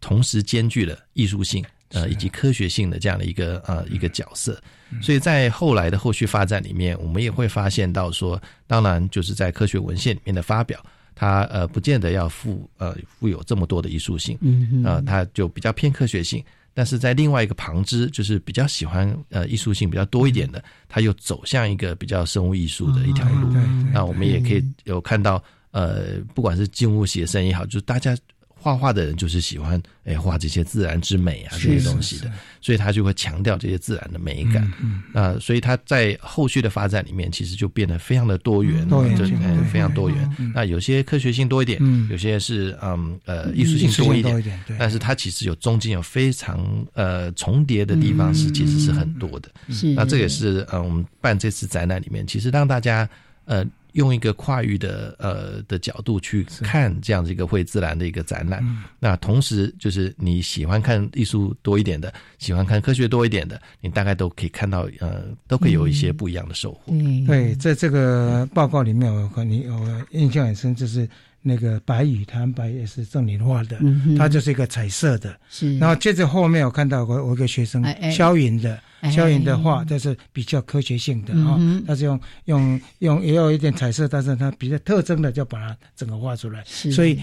[0.00, 4.60] 同时兼具了艺术性呃以及科学性的这样的一个呃一个角色，
[5.00, 10.84] 所以在后来的后续发展里面，我们也会发现到说，当然就是在科学文献里面的发表。
[11.20, 16.42] 它呃不见得要富呃富有这么多的艺术性，嗯啊，它就比较偏科学性。
[16.72, 23.52] 但是在另外一个旁支，就是比较喜欢呃艺术性比较多一点的，它又走向一个比较生物艺术的一条路。
[23.92, 28.16] 那我们也可以有看到呃，不管是静物写生也好，就是大家。
[28.60, 34.70] 画画的人就是喜欢哎画这些自然之美啊这些东西的，所以他就会强调这些自然的美感。
[35.14, 39.24] 那所以他在后续的发展里面，其实就变得非常的多元，就
[39.72, 40.52] 非常多元。
[40.54, 49.50] 那有些科学性多一点，有些是嗯呃艺术性多一点，但是它其实有中间有非常呃重叠的地方是其实是很多的。
[49.96, 53.08] 那这也是嗯我们办这次展览里面，其实让大家
[53.46, 53.64] 呃。
[53.92, 58.64] 用一个跨域的呃的角度去看这样子一个会自然的一个展览，
[58.98, 66.80] 那同时就是你喜欢看艺术多一点的，喜欢看科学多一点的，你大概都可以看到呃，都可以有一些不一样的收获。
[66.88, 71.08] 嗯对，在这个报告里面，我和你我印象很深，就是
[71.42, 73.78] 那个白羽滩白也是郑林画的，
[74.16, 75.34] 它就是一个彩色的。
[75.48, 78.78] 是，然后接着后面我看到我我一个学生肖云的。
[79.10, 87.18] 肖云的画，这是比较科学性的啊，它是用用用也有一点彩色，但是它比较特征的就把它整个画出来，所以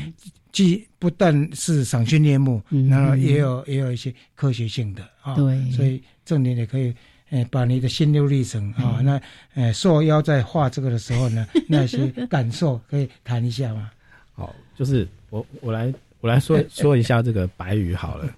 [0.51, 6.91] 既不但是赏心悦目，然后也有也有一些科学性的啊，对，所以郑林也可以
[7.29, 9.21] 呃把你的心路历程啊，那
[9.53, 13.91] 呃受邀在画这个的时候呢， 那些感受可以谈一下吗？
[14.37, 18.29] 好，就是我我来我来说 说一下这个白鱼好了，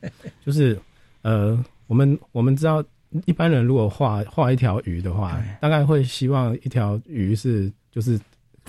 [0.43, 0.75] 就是
[1.21, 2.83] 呃我们我们知道。
[3.25, 8.19] 一般人如果画画一条鱼的话，大概会希望一条鱼是就是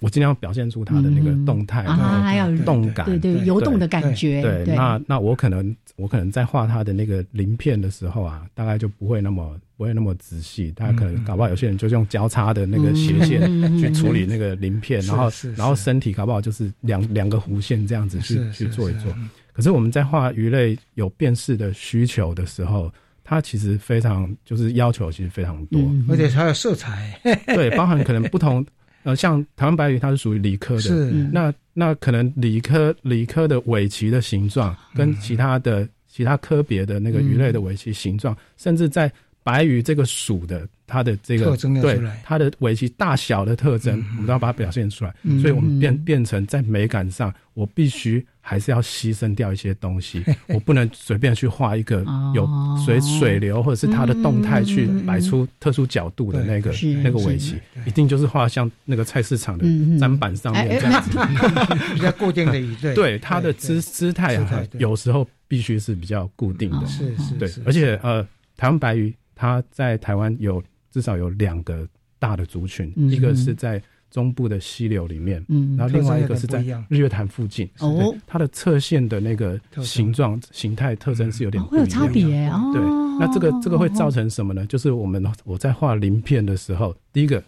[0.01, 4.41] 我尽量表现出它的那个动态啊，还有动感，对对，游动的感觉。
[4.41, 10.71] 对，那那我可能我可能在画它的那个鳞片的时候啊，大概就不会那么不会那么仔细。
[10.73, 13.41] 大家可能搞不好有些人就是用交叉的那个斜线
[13.79, 19.11] 去处理那个鳞片，然后然后身体搞不好就是两两个弧线这样子去去做一做。
[19.55, 22.93] 可是我们在画鱼类有辨识的需求的时候。
[23.23, 27.17] 它其实非常就是要求其实非常多，而且还有色彩，
[27.55, 28.67] 对，包含可能不同，
[29.05, 31.13] 呃，像台湾白鱼它是属于理科的，是。
[31.33, 39.09] 那那可能理科理科的尾鳍的形状跟其他的其他科别的那个鱼类的尾鳍形状，甚至在
[39.43, 45.15] 白鱼这个属的它的这个对它的尾鳍大小的特征，我们都要把它表现出来。
[45.41, 52.49] 所以，我们变变成在美感上，我必须还是要牺牲掉一些东西， 我不能随便去画一个有
[52.85, 56.73] 水水流或者是它的动态去摆出特殊角度的那个
[57.03, 57.55] 那个尾鳍，
[57.87, 61.19] 一定就是画像那个菜市场的砧板上面这样子，
[61.95, 62.75] 比较固定的鱼。
[62.77, 63.19] 对。
[63.21, 66.87] 它的姿姿态啊，有时候必须是比较固定的。
[66.87, 68.23] 是是，对，而且呃，
[68.57, 69.15] 台湾白鱼。
[69.41, 71.89] 它在台湾有至少有两个
[72.19, 77.67] 大的族群，一个是在中部的溪流里面，嗯，然后另外一个是在日月潭附近。
[77.79, 82.71] 哦，它的侧线的那个形状、形态特征是有点会有差别哦。
[82.75, 82.83] 对，
[83.19, 84.67] 那这个这个会造成什么呢？
[84.67, 87.43] 就是我们我在画鳞片的时候，第一个。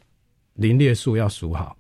[0.56, 1.74] 林列数要数好，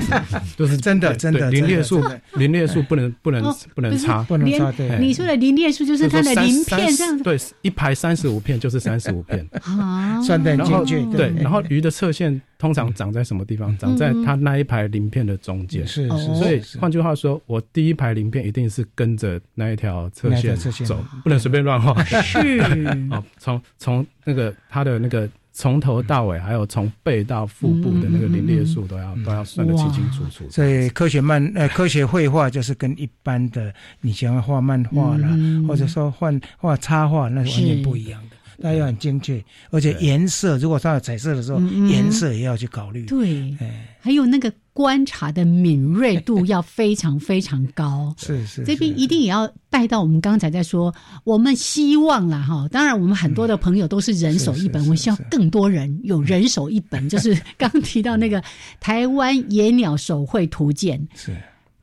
[0.56, 2.02] 就是真的真的林列数，
[2.36, 3.42] 林列数不能不能
[3.74, 4.72] 不能差，不能差。
[4.72, 9.46] 对，你说的林列数就是它的鳞片这样子，对，一排三十五片就是三十五片，
[10.24, 11.00] 算的精确。
[11.16, 13.76] 对，然后鱼的侧线通常长在什么地方？
[13.76, 15.86] 长在它那一排鳞片的中间。
[15.86, 16.34] 是是。
[16.34, 20.56] 所以换句话说，我第一排鳞片一定是跟着那一条侧线
[20.86, 22.02] 走，不能随便乱画。
[22.04, 22.58] 是。
[23.12, 25.28] 哦，从从那个它的那个。
[25.56, 30.50] 从头到尾，还有从背到腹部的那个林列数都要都要算得清清楚楚。
[30.50, 35.28] 所以科学漫呃科学绘画就是跟一般的你想要画漫画啦，
[35.68, 36.28] 或者说画
[36.58, 38.33] 画插画，那是完全不一样的。
[38.56, 43.04] 那要很精确，而且颜色，如果它有彩色的时候，颜色也要去考虑。
[43.06, 43.56] 对，
[44.00, 48.14] 还有那个观察的敏锐度 要非常非常高。
[48.18, 50.94] 是是，这边一定也要带到我们刚才在说，
[51.24, 58.42] 我们希望啦哈，当然我们很多的朋友都是人手一本，我们希望更多人有人手一本，就是刚提到那个
[58.80, 61.06] 台湾野鸟手绘图鉴。
[61.14, 61.36] 是，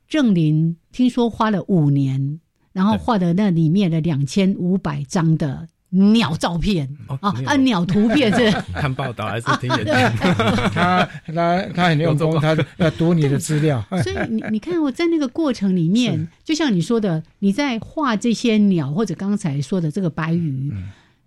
[0.08, 2.40] 郑林听说花了五年，
[2.72, 5.66] 然后画的那里面的两千五百张的。
[5.94, 8.50] 鸟照片啊啊，鸟图片是。
[8.72, 10.16] 看报道还是听演讲？
[10.72, 13.84] 他他他很用功，他要读你的资料。
[14.02, 20.72] 所以你你看我在那个过程里面，就像你说的，你在画这些鸟，或者刚才说的这个白鱼，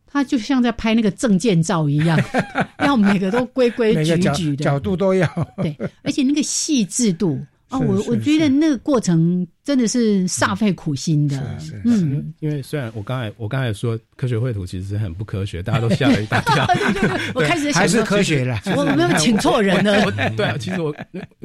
[0.08, 2.20] 他就像在拍那个证件照一样，
[2.80, 5.28] 要每个都规规矩矩的，角度都要。
[5.58, 7.40] 对，而且那个细致度。
[7.70, 11.36] 哦，我我觉得那个过程真的是煞费苦心的。
[11.60, 16.66] 是是，嗯， 因为虽然我刚才我刚才说科学绘图其实是很不科学，大家都吓了一大跳。
[17.34, 20.12] 我开始还是科学了，我没有 请错人了。
[20.38, 20.96] 对，其实我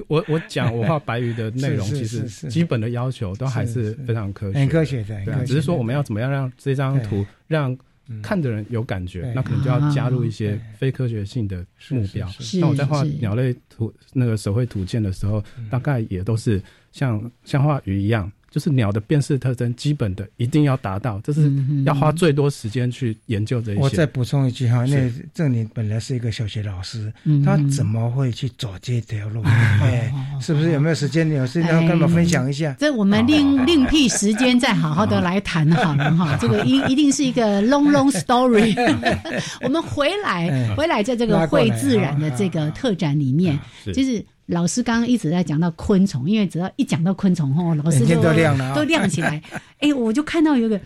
[0.08, 5.24] 我我讲我画白鱼的内容，其实基本的要求都还是非常科学，很科学的。
[5.24, 7.76] 对，只是说我们要怎么样让这张图让。
[8.22, 12.28] 看的人有感觉，那可能就要加入一些非科学性的目标。
[12.60, 18.30] 那我在画鸟类图那个手绘图鉴的时候，大概也都是像像画鱼一样。
[18.50, 21.52] 就是鸟的辨识特征，基本的一定要达到，这是
[21.84, 23.80] 要花最多时间去研究这些。
[23.80, 27.12] 我再补充一句哈，那郑林本来是一个小学老师，
[27.44, 29.40] 他怎么会去走这条路？
[29.46, 31.28] 哎，是不是有没有时间？
[31.30, 32.74] 有时间要跟我们分享一下。
[32.78, 36.36] 这我们另另辟时间再好好的来谈好了哈。
[36.40, 38.74] 这个一一定是一个 long long story。
[39.62, 44.24] 我们回来回来，在这个会自然的这个特展里面，就是。
[44.50, 49.42] 老师刚刚一直在讲到昆虫，因为只要一讲到昆虫，吼，老师就都亮了，都亮起来。
[49.78, 50.80] 哎，我就看到有个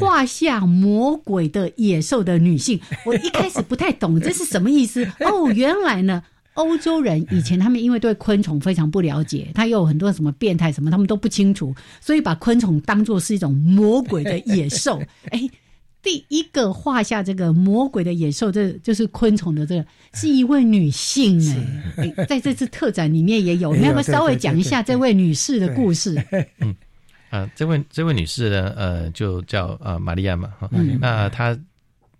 [0.00, 5.04] 画下魔鬼的野兽的女性， 我一开始不太懂这是什么意思。
[5.20, 6.22] 哦，原来呢，
[6.54, 15.00] 欧洲人以前他们因为对昆虫非常不了解，他又有很多什么变态什么，他们都不清楚，所以把昆虫当做是一种魔鬼的野兽。
[15.30, 15.48] 哎。
[16.04, 21.40] 第一个画下这个魔鬼的野兽，这就是昆虫的这个，是一位女性
[21.96, 26.22] 哎，在这次特展里面也有， 你要不要稍微讲一下这位女士的故事？
[26.60, 26.76] 嗯，
[27.30, 31.58] 啊，这位这位女士呢，呃，就叫呃玛利亚嘛，哈，那她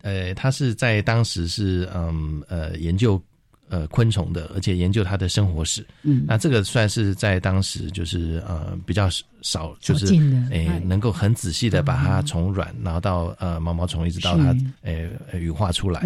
[0.03, 3.22] 呃，她是在当时是嗯呃研究。
[3.71, 9.09] 呃，昆虫的，而且研究它的生活史，嗯，那这个算是在当时就是呃比较
[9.41, 10.07] 少，就是
[10.51, 16.03] 诶能够很仔细的把它从卵，然后到呃毛毛虫，一直到它诶羽化出来，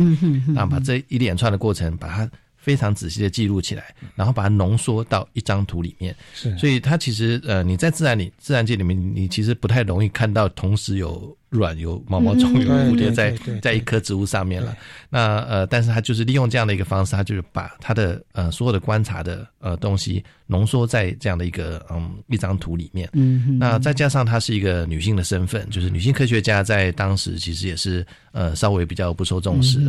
[0.55, 11.37] 然后把这一连串的过程把它非常仔细的记录起来，然后把它浓缩到一张图里面，是，所以它其实呃你在自然里自然界里面，你其实不太容易看到同时有。
[11.51, 14.77] 卵有毛毛虫有蝴蝶在在一棵植物上面了，
[15.09, 23.09] 那呃，但是他就是利用这样的一个方式，他就是把他的呃所有的观察的呃东西浓缩在这样的一个嗯一张图里面。
[23.15, 29.81] 嗯，那再加上她是一个女性的身份，就是女性科学家，在当时其实也是呃稍微比较不受重视。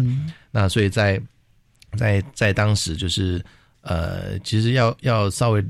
[0.51, 1.21] 那所以在
[1.97, 3.43] 在在当时就是
[3.81, 5.63] 呃，其实要要稍微。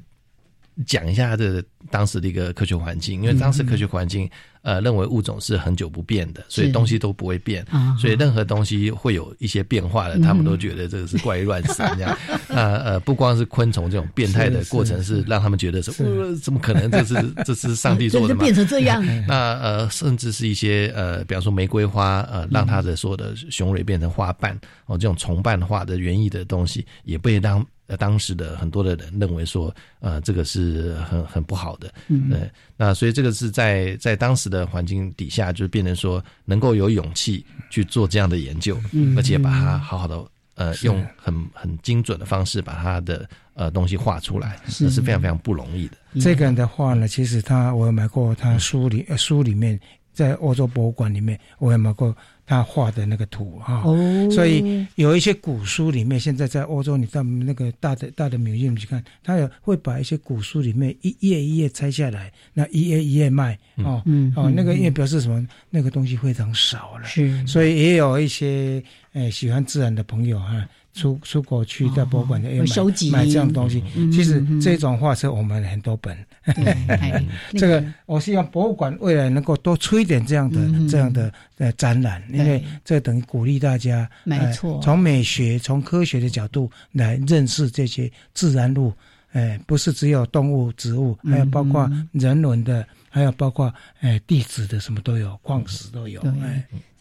[0.86, 1.62] 讲一下这
[1.92, 4.30] 当时的一个科学环境，因为当时科学环境
[4.62, 7.66] 呃认为物种是很久不变的，所以东西都不会变，
[8.00, 12.18] 所以任何东西会有一些变化的，他们都觉得这个是怪异乱神这样。
[12.48, 18.42] 那 呃不光是昆虫这种变态的过程是让他们觉得是呃怎么可能这是这是上帝 做的吗？
[18.44, 19.04] 变成这样？
[19.28, 27.66] 那呃甚至是一些呃比方说玫瑰花呃让它的所有的雄蕊变成花瓣哦这种重瓣化的园艺的东西也被让。
[27.90, 40.24] 呃，当时的很多的人认为说，呃，这个是很很不好的，嗯，对，那所以这个是在在当时的环境底下，就变成说能够有勇气去做这样的研究，嗯，而且把它好好的
[40.54, 45.98] 呃用很很精准的方式把它的呃东西画出来，是是非常非常不容易的。
[46.22, 49.80] 这个人的话呢，其实他我买过他书里书里面，
[50.14, 52.16] 在欧洲博物馆里面我也买过。
[52.50, 53.84] 他画的那个图哈，
[54.32, 64.02] 所以有一些古书里面，现在在欧洲，你到那个大的大的名院去看，他有会把一些古书里面一页一页拆下来，那一页一页卖哦，
[64.36, 65.48] 哦，那个因为表示什么？
[65.70, 68.84] 那个东西非常少了，是，所以也有一些
[69.14, 70.68] 诶喜欢自然的朋友哈。
[70.94, 76.18] 出出国去在博物馆里收集买这样东西，其实这种画册我们很多本。
[77.54, 80.60] 这个我希望博物馆未来能够多出一点这样的
[80.90, 88.92] 这样的呃展览，因为这等于鼓励大家，没错，从美学、从科学的角度来认识这些自然物。
[89.32, 92.84] 哎，不是只有动物、植物，还有包括人文的。
[93.20, 96.22] 还有包括哎地质的什么都有，矿石都有。
[96.22, 96.32] 对，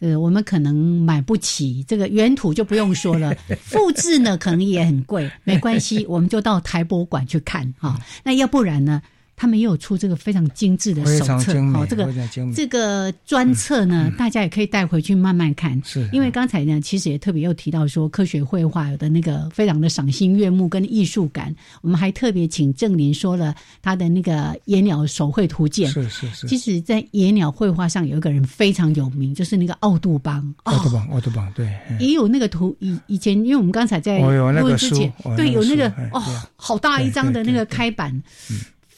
[0.01, 7.97] 呃，我们可能买不起这个原土就不用说了， 复制呢可能也很贵，没关系，我们就到台博馆去看哈。
[8.23, 9.01] 那要不然呢？
[9.39, 12.13] 他们也有出这个非常精致的手册，好，这个
[12.53, 15.81] 这个专册呢，大家也可以带回去慢慢看。
[15.85, 21.55] 是，因为刚才呢，其实也特别又提到说，科学绘画有的那个非常的赏心悦目跟艺术感。
[21.81, 25.89] 我们还特别请郑林说了他的那个野鸟手绘图鉴。
[25.89, 26.45] 是是是。
[26.45, 30.53] 其实，在野鸟绘画上有一个人非常有名，就是那个奥杜邦。
[30.63, 31.73] 奥杜邦，奥杜邦，对。
[31.97, 36.21] 也有那个图，以以前，因为我们刚才在录之前，对，有那个哦，
[36.57, 38.21] 好大一张的那个开版。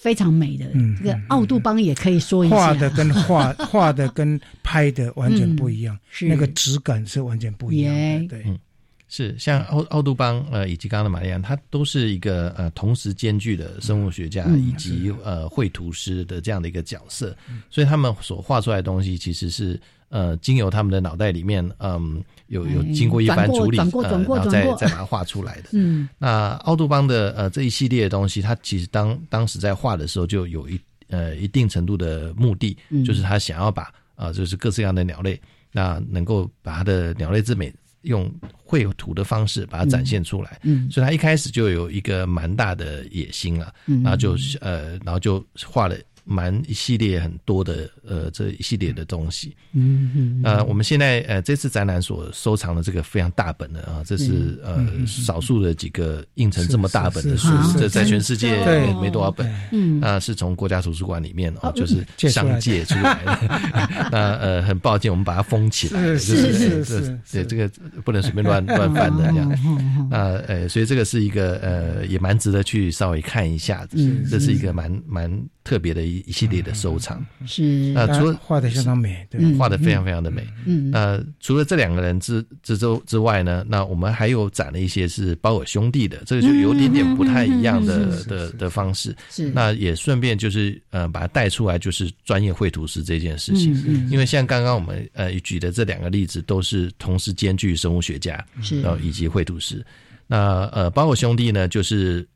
[0.02, 0.66] 非常美的，
[0.98, 6.28] 这个奥杜邦也可以说一下，画的跟画画的跟拍的完全不一样，是。
[6.28, 7.94] 那个质感是完全不一样
[8.28, 8.42] 的。
[8.42, 8.60] 对，
[9.08, 17.38] 是像奥奥杜邦呃以及刚刚的玛丽安，他都是一个呃同时兼具的生物学家以及呃绘图师的这样的一个角色，
[17.70, 19.80] 所以他们所画出来的东西其实是
[20.12, 22.24] 呃经由他们的脑袋里面嗯。
[22.52, 25.70] 有有经过一番处理，呃，然后再再把它画出来的。
[25.72, 35.40] 嗯，那奥杜邦的呃这一系列的东西，他其实当当时在画的时候，就有一呃一定程度的目的，就是他想要把啊，就是各式各样的鸟类，
[35.72, 38.30] 那能够把它的鸟类之美用
[38.66, 40.60] 绘图的方式把它展现出来。
[40.64, 45.96] 嗯，所以他一开始就有一个蛮大的野心了，嗯然后就呃，然后就画了。
[46.24, 58.64] 蛮一系列很多的呃这一系列的东西，嗯嗯呃我们现在呃这次展览所收藏的这个非常大本的啊，这是呃少数的几个印成这么大本的书，这在全世界
[59.02, 67.70] 没多少本，嗯那是从国家图书馆里面哦就是上借出来的， 那呃很抱歉我们把它封起来，是是是，对这个
[68.04, 70.18] 不能随便乱 乱翻的这样，那
[70.48, 73.98] 呃所以这个是一个呃也蛮值得去稍微看一下子，
[74.30, 75.32] 这是一个蛮蛮
[75.64, 76.02] 特别的。
[76.02, 80.46] 一一系列的收藏是啊，除了画的相当美，对，画的非常非常的美。
[80.66, 89.16] 嗯，那，除了这两个人之之周之外呢，那我们还有展了一些是包尔兄弟的，这个就有点点不太一样的的的方式。
[89.30, 93.74] 是，那也顺便就是呃，把它带出来，就是专业绘图师这件事情。
[93.88, 99.86] 嗯，因为像刚刚我们呃举的这两个例子，都是同时兼具生物学家，是，然后以及绘图师。
[100.26, 102.28] 那呃，包尔兄弟呢，就是。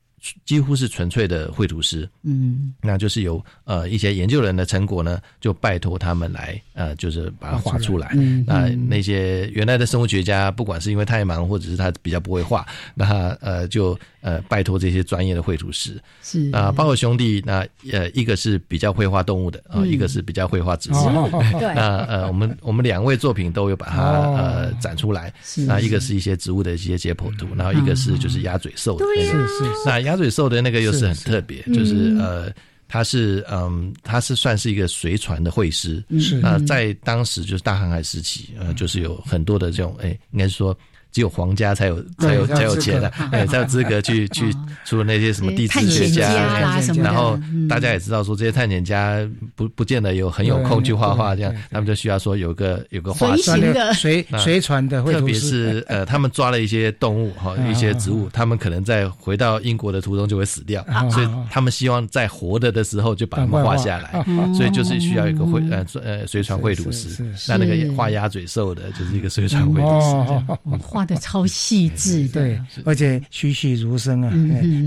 [0.45, 8.11] 几乎是纯粹的绘图师，嗯，那就是由呃一些研究人的成果呢，就拜托他们来呃，就是把它画出来。
[8.45, 13.97] 那那些原来的生物学家，不管是因为太忙，或者是他比较不会画，那呃就。
[14.25, 20.95] 呃，拜托这些专业的绘图师是啊，包括兄弟，那呃，一个是比较会画动物的啊，一个是比较会画植物。
[21.59, 25.31] 对，那呃，我们我们两位作品都有把它呃展出来。
[25.43, 28.97] 是啊，一个是一些植物的一些解剖图，然后一个是就是鸭嘴兽。
[28.97, 29.63] 对是是。
[29.85, 32.51] 那鸭嘴兽的那个又是很特别，就是呃，
[32.87, 36.03] 他是嗯，他是算是一个随船的会师。
[36.19, 36.39] 是。
[36.39, 40.77] 那在当时就是大航海时期，呃，就是有很多的这种，哎，应该是说。
[41.15, 44.53] 只有皇家才有才有才有钱的，哎，才有资格去去
[44.83, 47.39] 出那些什么地质学家然后
[47.69, 53.93] 大家也知道说这些探险家不不见得有很有空去画画，这样他们就需要说有个有个画师的。
[53.93, 64.21] 随随船的，特别是呃，他们抓了一些动物哈，一些植物，他们可能在回到英国的途中就会死掉，所以他们希望在活着的时候就把他们画下来，
[64.53, 74.29] 所以就是需要一个绘呃呃随船绘图师，那那个画鸭嘴兽的就是一个随船绘图师，画的超细致，对，而且栩栩如生啊，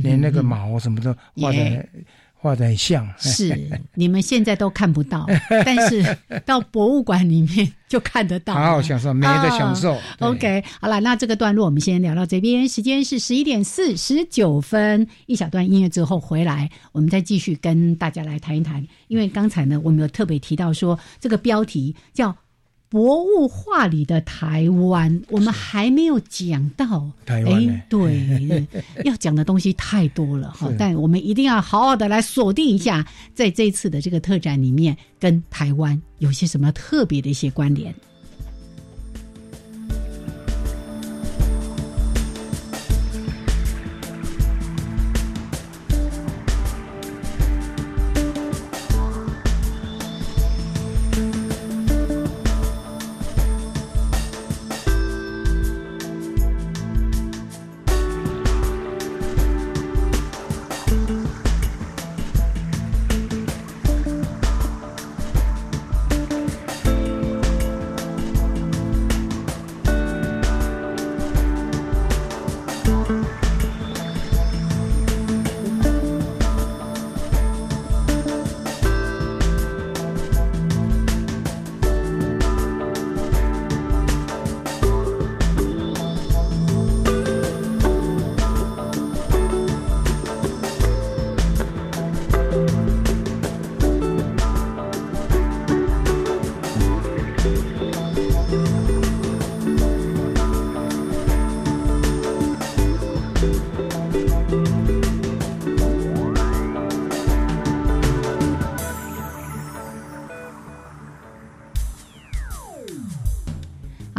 [0.02, 1.88] 连那个毛什么都画的。
[2.40, 3.52] 画的很像，是
[3.94, 5.26] 你们现在都看不到，
[5.66, 6.16] 但是
[6.46, 9.98] 到博物馆里面就看得到，好好享受美的享受。
[10.20, 18.86] OK，好了，那这个段落我们先聊到这边，时间是十一点四十九分，一小段音乐之后回来，我们再继续跟大家来谈一谈。
[19.08, 22.36] 因为刚才呢，我们有特别提到说，这个标题叫。
[22.90, 27.10] 博物画里的台湾，我们还没有讲到。
[27.26, 28.66] 台湾，对，
[29.04, 37.94] 要讲的东西太多了哈，但我们一定要好好的来锁定一下，在这次的这个特展里面，跟台湾有些什么特别的一些关联。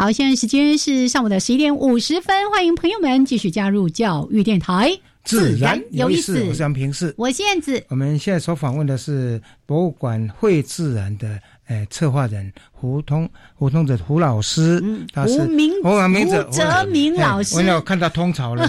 [0.10, 4.92] 好，现在时间是上午的十一点五十分，欢迎朋友们继续加入教育电台，
[5.24, 6.44] 自然有意思。
[6.46, 7.84] 我是杨平是，我是燕子。
[7.90, 11.40] 我们现在所访问的是博物馆会自然的。
[11.68, 14.84] 呃，策划人胡通胡通的胡老师，
[15.14, 17.56] 他是胡明胡明哲明老师。
[17.58, 18.68] 我有看到通潮了，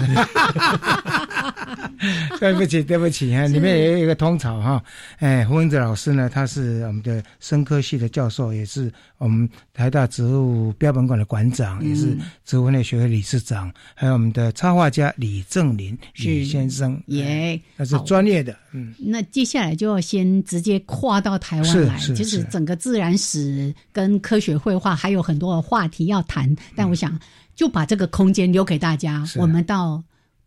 [2.39, 4.83] 对不起对不起 哈，里面也有一个通草哈。
[5.17, 18.55] 哎，胡文子老师呢，他是我们的生科系的教授，也是我们台大植物标本馆的馆长，也是植物类学会理事长，还有我们的插画家李正林李先生，耶，他是专业的。
[18.73, 26.53] 嗯，那接下来就要先直接跨到台湾来，就是整个自然史跟科学绘画还有很多的话题要谈。
[26.75, 27.19] 但我想
[27.55, 30.01] 就把这个空间留给大家，我们到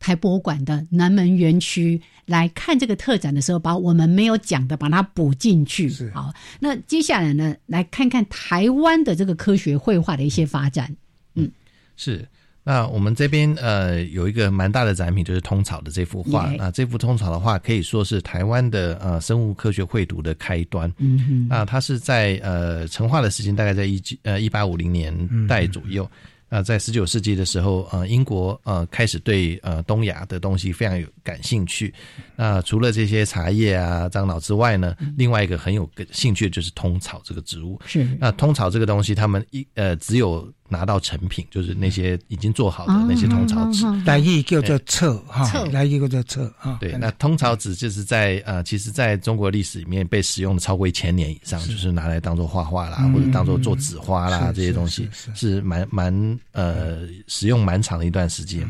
[0.05, 5.90] 台博物馆的南门园区来看这个特展的时候，把我们没有讲的把它补进去。
[6.12, 6.30] 好，
[6.61, 10.94] 那接下来呢，来看看台湾的这个科学绘画的一些发展。
[11.36, 11.50] 嗯，
[11.96, 12.28] 是。
[12.66, 16.52] 那我们这边呃有一个蛮大的展品，就是通草的这幅画。
[16.59, 20.92] 那这幅通草的画可以说是台湾的呃生物科学绘图的开端。
[20.98, 26.07] 嗯哼，那它是在呃成画的时间大概在一呃一八五零年代左右。
[26.55, 31.92] 那在十九世纪的时候，呃，英国呃开始对呃东亚的东西非常有感兴趣。
[32.36, 37.80] 那除了这些茶叶啊、樟脑之外呢，另外一个很有兴趣的就是通草这个植物。
[37.86, 40.48] 是那通草这个东西，他们一呃只有。
[40.66, 46.78] 拿到成品就是那些已经做好的那些通草纸，来一个叫做册哈，来一个叫册哈。
[46.80, 58.68] 对，那通草纸就是在呃，其实在中国历史里面被使用的超过一千年以上，就是拿来当做画画啦，或者当做做纸花啦这些东西，是蛮蛮呃使用蛮长的一段时间。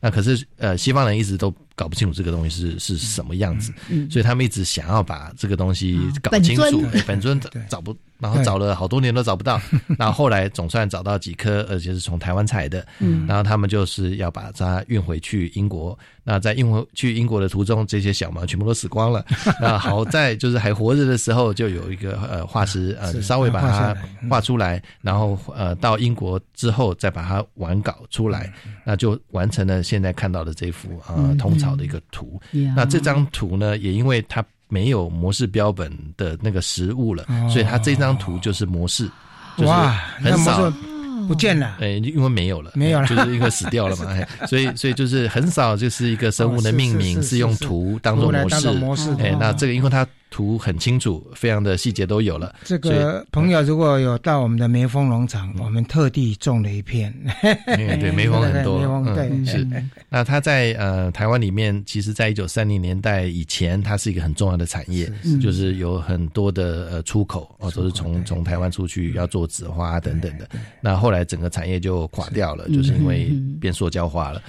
[0.00, 3.72] 那可是呃，西方人一直都搞不清楚这个东西是是什么样子，
[4.10, 6.84] 所以他们一直想要把这个东西搞清楚。
[7.06, 7.96] 本尊找不。
[8.18, 9.60] 然后找了好多年都找不到，
[9.98, 12.86] 然后后来总算找到几颗，而且是从台湾采的。
[13.00, 15.98] 嗯，然后他们就是要把它运回去英国。
[16.26, 19.22] 那在运回去英国的途中，这些小毛全部都死光了。
[19.60, 23.94] 那好在就是还活着的时候，就有一个呃化石呃稍微把它
[24.30, 28.50] 画出来，然后呃到英国之后再把它完稿出来，
[28.84, 32.40] 那就完成了现在看到的这幅呃通草的一个图。
[32.74, 34.42] 那这张图呢，也因为它。
[34.74, 39.08] 没有模式标本的那个实物了，所以它这张图就是模式，
[39.56, 39.72] 就是
[40.18, 40.72] 很少。
[41.28, 44.04] 不见了，哎，因为没有了，没有了，就是因为死掉了嘛，
[44.46, 48.30] 所以所以就是很少就是一个生物的命名是用图当做
[48.74, 50.06] 模式，哎，那这个因为它。
[50.34, 52.52] 图很清楚，非常的细节都有了。
[52.64, 57.14] 这个朋友如果有到我们的梅峰农场，我们特地种了一片。
[57.66, 58.80] 对， 梅峰很多，
[59.14, 59.64] 对，是。
[60.08, 65.08] 那它在呃台湾里面，其实在一九三零年代以前，它是一个很重要的产业，
[65.40, 70.48] 就是有很多的呃出口哦，都是从从台湾出去要做纸花等等的。
[70.80, 74.42] 那后来整个产业就垮掉了，就是因为变塑胶化了。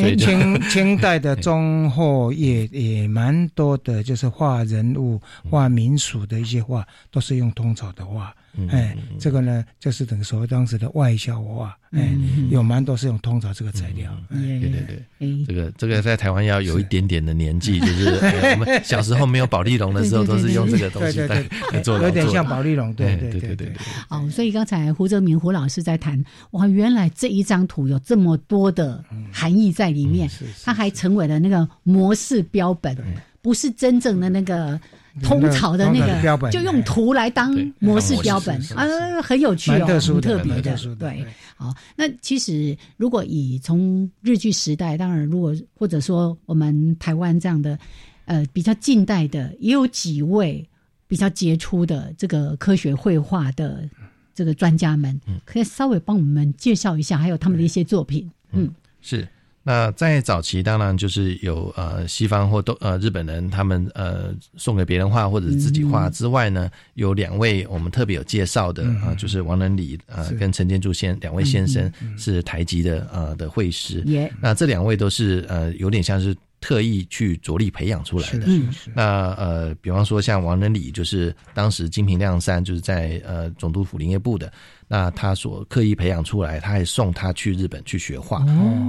[0.00, 5.17] 所以清 清代的中后也也蛮多的，就是画人物。
[5.50, 8.34] 画民俗的一些画都是用通草的画，
[8.70, 12.16] 哎，这个呢就是等于说当时的外销画，哎，
[12.50, 14.14] 有蛮多是用通草这个材料。
[14.30, 14.70] 对对
[15.18, 18.08] 对，这个这个在台湾要有一点点的年纪，就是
[18.52, 21.42] 我们小时候没有保利龙的时候，都是用这个东西在
[21.82, 22.92] 做，有点像保利龙。
[22.94, 23.72] 对对对对对。
[24.08, 30.28] 哦，所以刚才胡泽明胡老师在谈，哇，原来这一张图有这么多的含义在里面，
[30.64, 32.96] 它还成为了那个模式标本，
[33.40, 34.80] 不是真正的那个。
[35.22, 36.00] 通草的那
[36.36, 38.86] 个，就用图来当模式标本啊，
[39.22, 40.76] 很有趣哦，很特别的。
[40.96, 47.78] 对，好，那其实如果以从日剧时代，当然如果或者说我们台湾这样的
[48.26, 50.66] 呃比较近代的，也有几位
[51.06, 53.88] 比较杰出的这个科学绘画的
[54.34, 58.30] 这个专家们，可以稍微帮我们介绍一下，还有他们的一些作品。
[58.52, 59.26] 嗯，是。
[59.68, 74.02] 那在早期，当然就是有呃西方或都呃日本人他们呃送给别人画或者自己画之外呢，有两位我们特别有介绍的啊，就是王仁礼呃跟陈建柱先两位先生是台籍的呃的绘师。
[74.40, 78.46] 那这两位都是呃有点像是特意去着力培养出来的。
[78.94, 84.50] 那呃，比方说像王仁礼，就是当时金平亮山就是在呃总督府林业部的。
[84.88, 88.42] 那他所刻意培养出来，他还送他去日本去学画，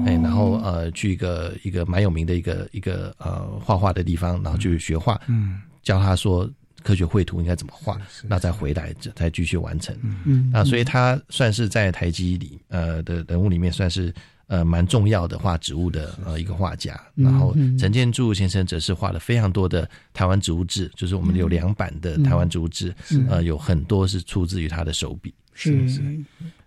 [0.06, 6.50] 哎，然后呃去一个一个蛮有名的一个一个呃画画的地方，然后去学画，嗯，教他说
[6.82, 9.93] 科学绘图应该怎么画，那再回来再继续完成，
[10.26, 14.14] 嗯，那，所以他算是在台积里呃的人物里面算是
[14.50, 22.93] 呃蛮重要的画植物的呃一个画家，然后陈建柱先生则是画了非常多的台湾植物志，就是我们有两版的台湾植物志，
[23.30, 25.34] 呃，有很多是出自于他的手笔。
[25.62, 26.02] 是是，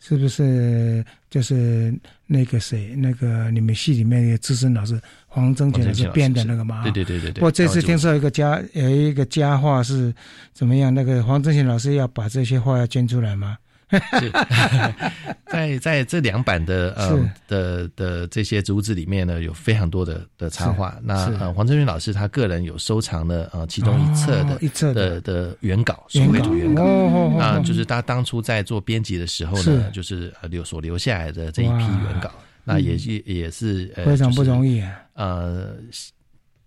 [0.01, 6.83] 是不是就是那个谁，那个你们系里面的资深老师黄增全老师编的那个吗？
[6.83, 7.43] 对对对对对。
[7.43, 10.15] 我这次听说一个家有一个家话是
[10.53, 10.93] 怎么样？
[10.93, 13.57] 那个黄增全老师要把这些画要捐出来吗？
[14.21, 14.31] 是，
[15.47, 20.97] 在在这两版的呃的的这些竹子里面呢，有非常多的的插画。
[21.03, 26.85] 那呃，黄正云老师他个人有收藏了呃其中一册的一册的的原稿，所谓的原稿
[27.39, 32.31] 那，就是他当初在做编辑的时候呢，就是留所留下来的这一批原稿，
[32.65, 34.91] 那也也也是呃非常不容易啊。
[35.15, 35.77] 呃。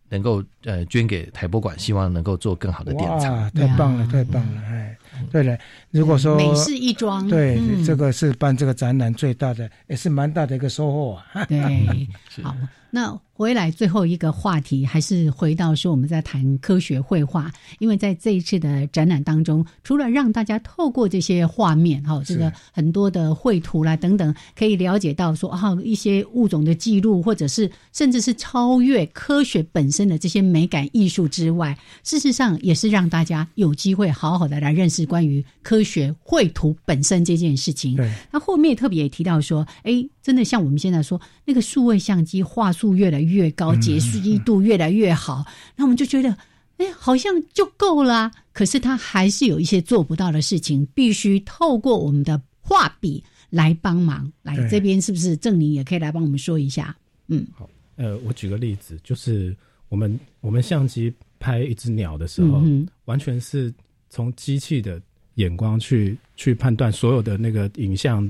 [0.07, 3.51] 能够呃捐给台博馆，希望能够做更好的典藏。
[3.51, 4.61] 太棒了，太棒了！
[4.61, 4.95] 哎，
[5.31, 5.57] 对了，
[5.91, 6.37] 如果说
[7.29, 11.45] 对，这个是办这个展览最大的，也是蛮大的一个收获啊。
[11.45, 11.59] 对，
[12.43, 12.55] 好。
[12.91, 37.97] 那回来最后一个话题，还是回到说我们在谈科学绘画，因为在这一次的展览当中，除了让大家透过这些画面哈，这个很多的绘图啦等等，可以了解到说啊一些物种的记录，或者是甚至是超越科学本身的这些美感艺术之外，事实上也是让大家有机会好好的来认识关于科学绘图本身这件事情。
[37.97, 40.07] 对，那后面特别也提到说，哎。
[40.25, 45.45] 真的像我们现在说，那个数位相机画素越来越高，解析度越来越好，
[45.75, 46.35] 那我们就觉得，
[46.77, 48.31] 哎，好像就够了。
[48.51, 54.33] 可是它还是有一些做不到的事情，必须透过我们的画笔来帮忙。
[54.41, 56.97] 来这边是不是郑宁也可以来帮我们说一下？
[57.27, 59.55] 嗯，好，呃，我举个例子，就是
[59.89, 62.63] 我们我们相机拍一只鸟的时候，
[63.05, 63.71] 完全是
[64.09, 64.99] 从机器的
[65.35, 68.29] 眼光去去判断所有的那个影像。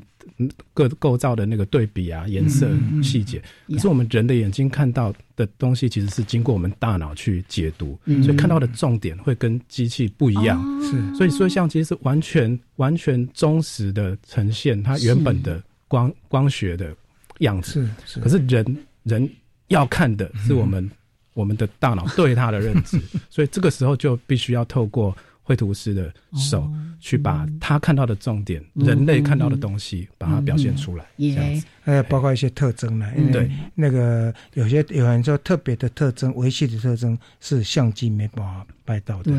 [0.73, 2.67] 各构造的那个对比啊，颜色
[3.01, 10.61] 细节，可是我们人的眼睛看到的东西，其实是经过我们大脑去解读，所以看到的重点会跟机器不一样。
[10.81, 16.93] 是，所以说相机是完全完全忠实的呈现它原本的光光学的
[17.39, 17.87] 样子。
[18.03, 19.29] 是，可是人人
[19.67, 20.89] 要看的是我们
[21.33, 22.99] 我们的大脑对它的认知，
[23.29, 25.15] 所以这个时候就必须要透过。
[25.47, 26.67] 绘图师的手，
[26.99, 31.05] 去把他看到的重点，人类看到的东西，把它表现出来。
[31.19, 33.05] 这样子，还有包括一些特征呢。
[33.31, 39.31] 对，那个有些有人说特别的特征，维系的特征是相机没办法拍到的。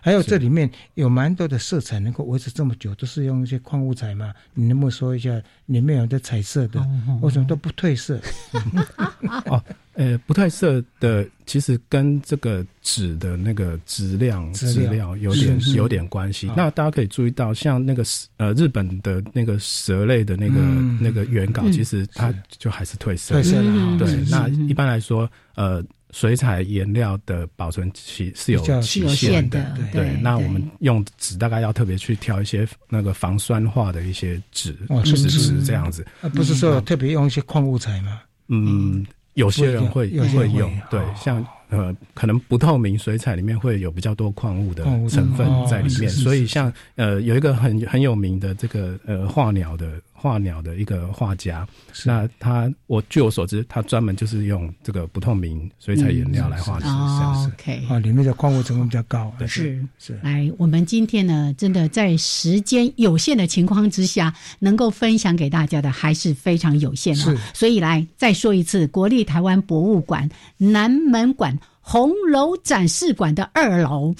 [0.00, 4.32] 还有这里面有蛮多的色彩能够维持这么久，都是用一些矿物彩嘛？
[4.54, 5.30] 你能不能说一下
[5.66, 6.80] 里面有的彩色的，
[7.20, 8.18] 为什么都不褪色？
[9.46, 9.62] 哦。
[9.94, 16.50] 呃，不褪色的其实跟这个纸的那个质量、质量有点有点关系。
[16.56, 18.02] 那大家可以注意到，像那个
[18.38, 20.60] 呃日本的那个蛇类的那个
[20.98, 23.38] 那个原稿，其实它就还是褪色。
[23.38, 24.24] 褪色的，对。
[24.30, 29.76] 那一般来说，呃，水彩颜料的保存期是有期限的。
[29.92, 30.16] 对。
[30.22, 34.74] 那我们用纸，大概要特别去挑一些那个防酸化的一些纸，
[35.04, 36.06] 纸纸这样子。
[36.34, 38.22] 不是说特别用一些矿物材吗？
[38.48, 39.04] 嗯。
[39.34, 50.00] 有些人会会用，对，像呃，可能不透明水彩里面会有比较多矿物的成分在里面，所以像呃，有一个很很有名的这个呃画鸟的。
[50.14, 51.66] 画鸟的一个画家，
[52.04, 56.86] 那他我据我所知，他专门就是用这个不透明水彩颜料来画的。
[56.86, 59.34] 哦，OK，啊，里面的矿物成分比较高。
[59.48, 67.36] 是是，来，我们今天呢，真的在时间有限的情况之下，能够分享给大家的还是非常有限的。
[67.52, 74.14] 所以来再说一次，国立台湾博物馆南门馆红楼展示馆的二楼，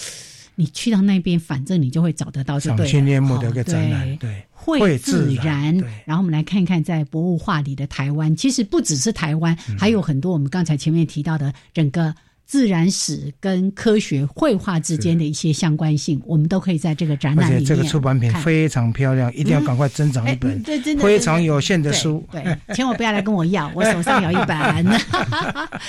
[0.56, 2.60] 你去到那边，反正你就会找得到。
[2.60, 4.44] 赏心悦目的一个展览，对。
[4.52, 12.14] 会自然，然后我们来看看在博物画里的台湾，其实不只是台湾，还有很多我们刚才前面提到的整个。
[12.47, 17.57] 自然史跟科学绘画之间的一些相关性，我们都可以在这个展览里面。
[17.57, 20.62] 而且这个出版品非常漂亮，一定要赶快珍藏一本。
[20.62, 22.22] 对，真的非常有限的书。
[22.30, 24.57] 对，千万不要来跟我要，我手上有一本。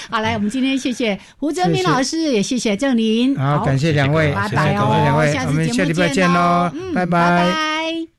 [0.10, 3.36] 好，来，我们今天谢谢胡哲明老师，也谢谢郑林。
[3.36, 8.13] 好，感谢两位，拜拜哦，两位，我们下礼拜见喽，拜拜。